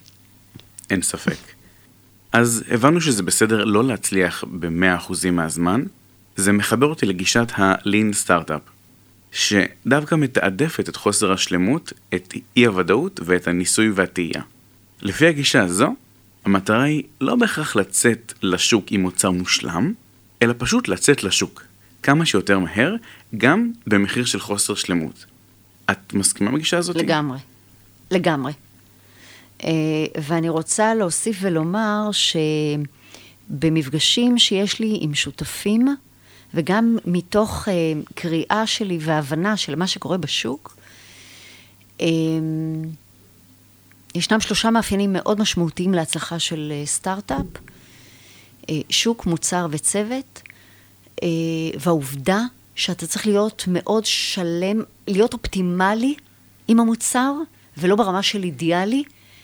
אין 0.89 1.01
ספק. 1.01 1.37
אז 2.31 2.63
הבנו 2.71 3.01
שזה 3.01 3.23
בסדר 3.23 3.63
לא 3.65 3.83
להצליח 3.83 4.43
ב-100% 4.43 5.31
מהזמן, 5.31 5.83
זה 6.37 6.51
מחבר 6.51 6.85
אותי 6.85 7.05
לגישת 7.05 7.51
ה-lean 7.57 8.25
startup, 8.25 8.71
שדווקא 9.31 10.15
מתעדפת 10.15 10.89
את 10.89 10.95
חוסר 10.95 11.31
השלמות, 11.31 11.93
את 12.15 12.33
אי 12.57 12.65
הוודאות 12.65 13.19
ואת 13.23 13.47
הניסוי 13.47 13.89
והטעייה. 13.89 14.41
לפי 15.01 15.27
הגישה 15.27 15.63
הזו, 15.63 15.95
המטרה 16.45 16.83
היא 16.83 17.03
לא 17.21 17.35
בהכרח 17.35 17.75
לצאת 17.75 18.33
לשוק 18.41 18.85
עם 18.91 19.01
מוצר 19.01 19.31
מושלם, 19.31 19.93
אלא 20.41 20.53
פשוט 20.57 20.87
לצאת 20.87 21.23
לשוק, 21.23 21.63
כמה 22.03 22.25
שיותר 22.25 22.59
מהר, 22.59 22.95
גם 23.37 23.71
במחיר 23.87 24.25
של 24.25 24.39
חוסר 24.39 24.75
שלמות. 24.75 25.25
את 25.91 26.13
מסכימה 26.13 26.51
בגישה 26.51 26.77
הזאת? 26.77 26.95
לגמרי. 26.95 27.37
לגמרי. 28.11 28.51
אה, 29.63 29.69
ואני 30.21 30.49
רוצה 30.49 30.95
להוסיף 30.95 31.37
ולומר 31.41 32.09
שבמפגשים 33.49 34.37
שיש 34.37 34.79
לי 34.79 34.97
עם 35.01 35.13
שותפים, 35.13 35.87
וגם 36.53 36.97
מתוך 37.05 37.67
אה, 37.69 37.73
קריאה 38.15 38.67
שלי 38.67 38.97
והבנה 39.01 39.57
של 39.57 39.75
מה 39.75 39.87
שקורה 39.87 40.17
בשוק, 40.17 40.77
אה, 42.01 42.07
ישנם 44.15 44.39
שלושה 44.39 44.69
מאפיינים 44.69 45.13
מאוד 45.13 45.39
משמעותיים 45.39 45.93
להצלחה 45.93 46.39
של 46.39 46.73
סטארט-אפ. 46.85 47.45
שוק, 48.89 49.25
מוצר 49.25 49.67
וצוות, 49.71 50.41
והעובדה 51.79 52.41
שאתה 52.75 53.07
צריך 53.07 53.27
להיות 53.27 53.63
מאוד 53.67 54.05
שלם, 54.05 54.81
להיות 55.07 55.33
אופטימלי 55.33 56.15
עם 56.67 56.79
המוצר, 56.79 57.33
ולא 57.77 57.95
ברמה 57.95 58.23
של 58.23 58.43
אידיאלי, 58.43 59.03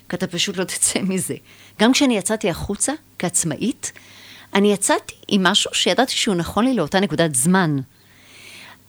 כי 0.10 0.16
אתה 0.16 0.28
פשוט 0.28 0.58
לא 0.58 0.64
תצא 0.64 1.00
מזה. 1.02 1.36
גם 1.80 1.94
כשאני 1.94 2.18
יצאתי 2.18 2.50
החוצה 2.50 2.94
כעצמאית, 3.20 3.92
אני 4.56 4.74
יצאתי 4.74 5.14
עם 5.28 5.44
משהו 5.44 5.72
שידעתי 5.74 6.14
שהוא 6.14 6.36
נכון 6.36 6.66
לי 6.66 6.74
לאותה 6.74 7.00
נקודת 7.00 7.36
זמן. 7.36 7.78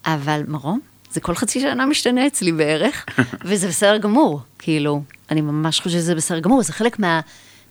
אבל 0.06 0.42
מרום, 0.48 0.80
זה 1.10 1.20
כל 1.20 1.34
חצי 1.34 1.60
שנה 1.60 1.86
משתנה 1.86 2.26
אצלי 2.26 2.52
בערך, 2.52 3.04
וזה 3.46 3.68
בסדר 3.68 3.96
גמור. 3.96 4.40
כאילו, 4.58 5.02
אני 5.30 5.40
ממש 5.40 5.80
חושבת 5.80 5.92
שזה 5.92 6.14
בסדר 6.14 6.38
גמור, 6.38 6.62
זה 6.62 6.72
חלק 6.72 6.98
מה, 6.98 7.20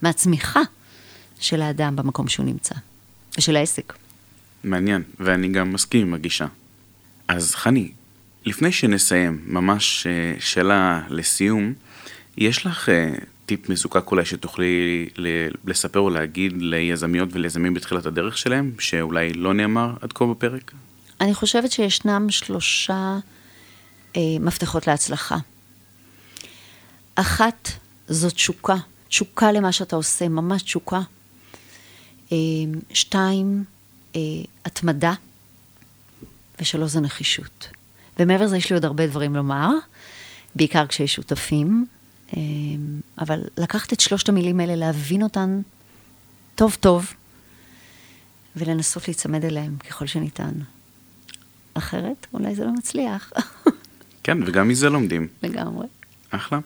מהצמיחה 0.01 0.61
של 1.39 1.61
האדם 1.61 1.95
במקום 1.95 2.27
שהוא 2.27 2.45
נמצא, 2.45 2.75
ושל 3.37 3.55
העסק. 3.55 3.93
מעניין, 4.63 5.03
ואני 5.19 5.47
גם 5.47 5.73
מסכים 5.73 6.07
עם 6.07 6.13
הגישה. 6.13 6.45
אז 7.27 7.55
חני, 7.55 7.91
לפני 8.45 8.71
שנסיים, 8.71 9.39
ממש 9.45 10.07
אה, 10.07 10.33
שאלה 10.39 11.01
לסיום, 11.09 11.73
יש 12.37 12.65
לך 12.65 12.89
אה, 12.89 13.09
טיפ 13.45 13.69
מזוקק 13.69 14.11
אולי 14.11 14.25
שתוכלי 14.25 15.09
לספר 15.65 15.99
או 15.99 16.09
להגיד 16.09 16.53
ליזמיות 16.55 17.29
וליזמים 17.31 17.73
בתחילת 17.73 18.05
הדרך 18.05 18.37
שלהם, 18.37 18.71
שאולי 18.79 19.33
לא 19.33 19.53
נאמר 19.53 19.93
עד 20.01 20.13
כה 20.13 20.25
בפרק? 20.25 20.71
אני 21.21 21.33
חושבת 21.33 21.71
שישנם 21.71 22.27
שלושה 22.29 23.17
אה, 24.15 24.21
מפתחות 24.39 24.87
להצלחה. 24.87 25.37
אחת, 27.15 27.69
זאת 28.07 28.33
תשוקה, 28.33 28.75
תשוקה 29.07 29.51
למה 29.51 29.71
שאתה 29.71 29.95
עושה, 29.95 30.27
ממש 30.27 30.61
תשוקה. 30.61 30.99
אה, 32.31 32.37
שתיים, 32.93 33.63
אה, 34.15 34.21
התמדה. 34.65 35.13
ושלוש 36.61 36.91
זה 36.91 36.99
נחישות. 36.99 37.67
ומעבר 38.19 38.45
לזה 38.45 38.57
יש 38.57 38.69
לי 38.69 38.73
עוד 38.73 38.85
הרבה 38.85 39.07
דברים 39.07 39.35
לומר, 39.35 39.69
בעיקר 40.55 40.87
כשיש 40.87 41.13
שותפים, 41.13 41.85
אבל 43.19 43.39
לקחת 43.57 43.93
את 43.93 43.99
שלושת 43.99 44.29
המילים 44.29 44.59
האלה, 44.59 44.75
להבין 44.75 45.23
אותן 45.23 45.61
טוב 46.55 46.77
טוב, 46.79 47.13
ולנסות 48.55 49.07
להיצמד 49.07 49.45
אליהם 49.45 49.77
ככל 49.89 50.07
שניתן. 50.07 50.51
אחרת, 51.73 52.27
אולי 52.33 52.55
זה 52.55 52.65
לא 52.65 52.71
מצליח. 52.71 53.31
כן, 54.23 54.37
וגם 54.45 54.67
מזה 54.67 54.89
לומדים. 54.89 55.27
לגמרי. 55.43 55.87
אחלה. 56.29 56.59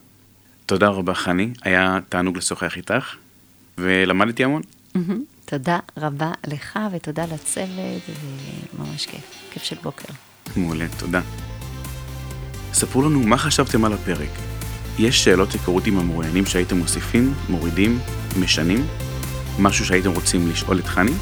תודה 0.66 0.88
רבה, 0.88 1.14
חני. 1.14 1.52
היה 1.62 1.98
תענוג 2.08 2.36
לשוחח 2.36 2.76
איתך, 2.76 3.16
ולמדתי 3.78 4.44
המון. 4.44 4.62
תודה 5.44 5.78
רבה 5.96 6.32
לך 6.46 6.78
ותודה 6.92 7.24
לצוות, 7.24 8.02
וממש 8.74 9.06
כיף. 9.06 9.50
כיף 9.50 9.62
של 9.62 9.76
בוקר. 9.82 10.12
מעולה, 10.56 10.86
תודה. 10.98 11.20
ספרו 12.72 13.02
לנו 13.02 13.20
מה 13.20 13.38
חשבתם 13.38 13.84
על 13.84 13.92
הפרק. 13.92 14.47
יש 14.98 15.24
שאלות 15.24 15.52
היכרות 15.52 15.86
עם 15.86 15.98
המרואיינים 15.98 16.46
שהייתם 16.46 16.76
מוסיפים, 16.76 17.34
מורידים, 17.48 17.98
משנים? 18.40 18.86
משהו 19.58 19.84
שהייתם 19.84 20.10
רוצים 20.10 20.50
לשאול 20.50 20.78
את 20.78 20.86
חני? 20.86 21.12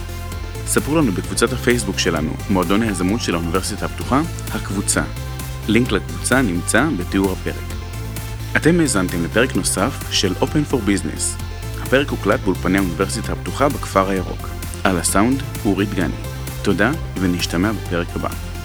ספרו 0.67 0.97
לנו 0.97 1.13
בקבוצת 1.13 1.53
הפייסבוק 1.53 1.99
שלנו, 1.99 2.33
מועדון 2.51 2.83
היזמות 2.83 3.21
של 3.21 3.35
האוניברסיטה 3.35 3.87
הפתוחה, 3.87 4.21
הקבוצה. 4.55 5.03
לינק 5.69 5.93
לקבוצה 5.93 6.43
נמצא 6.43 6.89
בתיאור 6.99 7.33
הפרק. 7.33 7.77
אתם 8.57 8.81
האזנתם 8.81 9.25
לפרק 9.25 9.57
נוסף 9.57 9.93
של 10.11 10.35
Open 10.41 10.73
for 10.73 10.77
Business. 10.77 11.43
הפרק 11.83 12.09
הוקלט 12.09 12.41
באולפני 12.41 12.79
האוניברסיטה 12.79 13.33
הפתוחה 13.33 13.69
בכפר 13.69 14.11
הירוק. 14.11 14.49
על 14.85 14.99
הסאונד, 14.99 15.43
אורית 15.65 15.95
גני. 15.95 16.15
תודה, 16.63 16.91
ונשתמע 17.21 17.73
בפרק 17.73 18.07
הבא. 18.17 18.56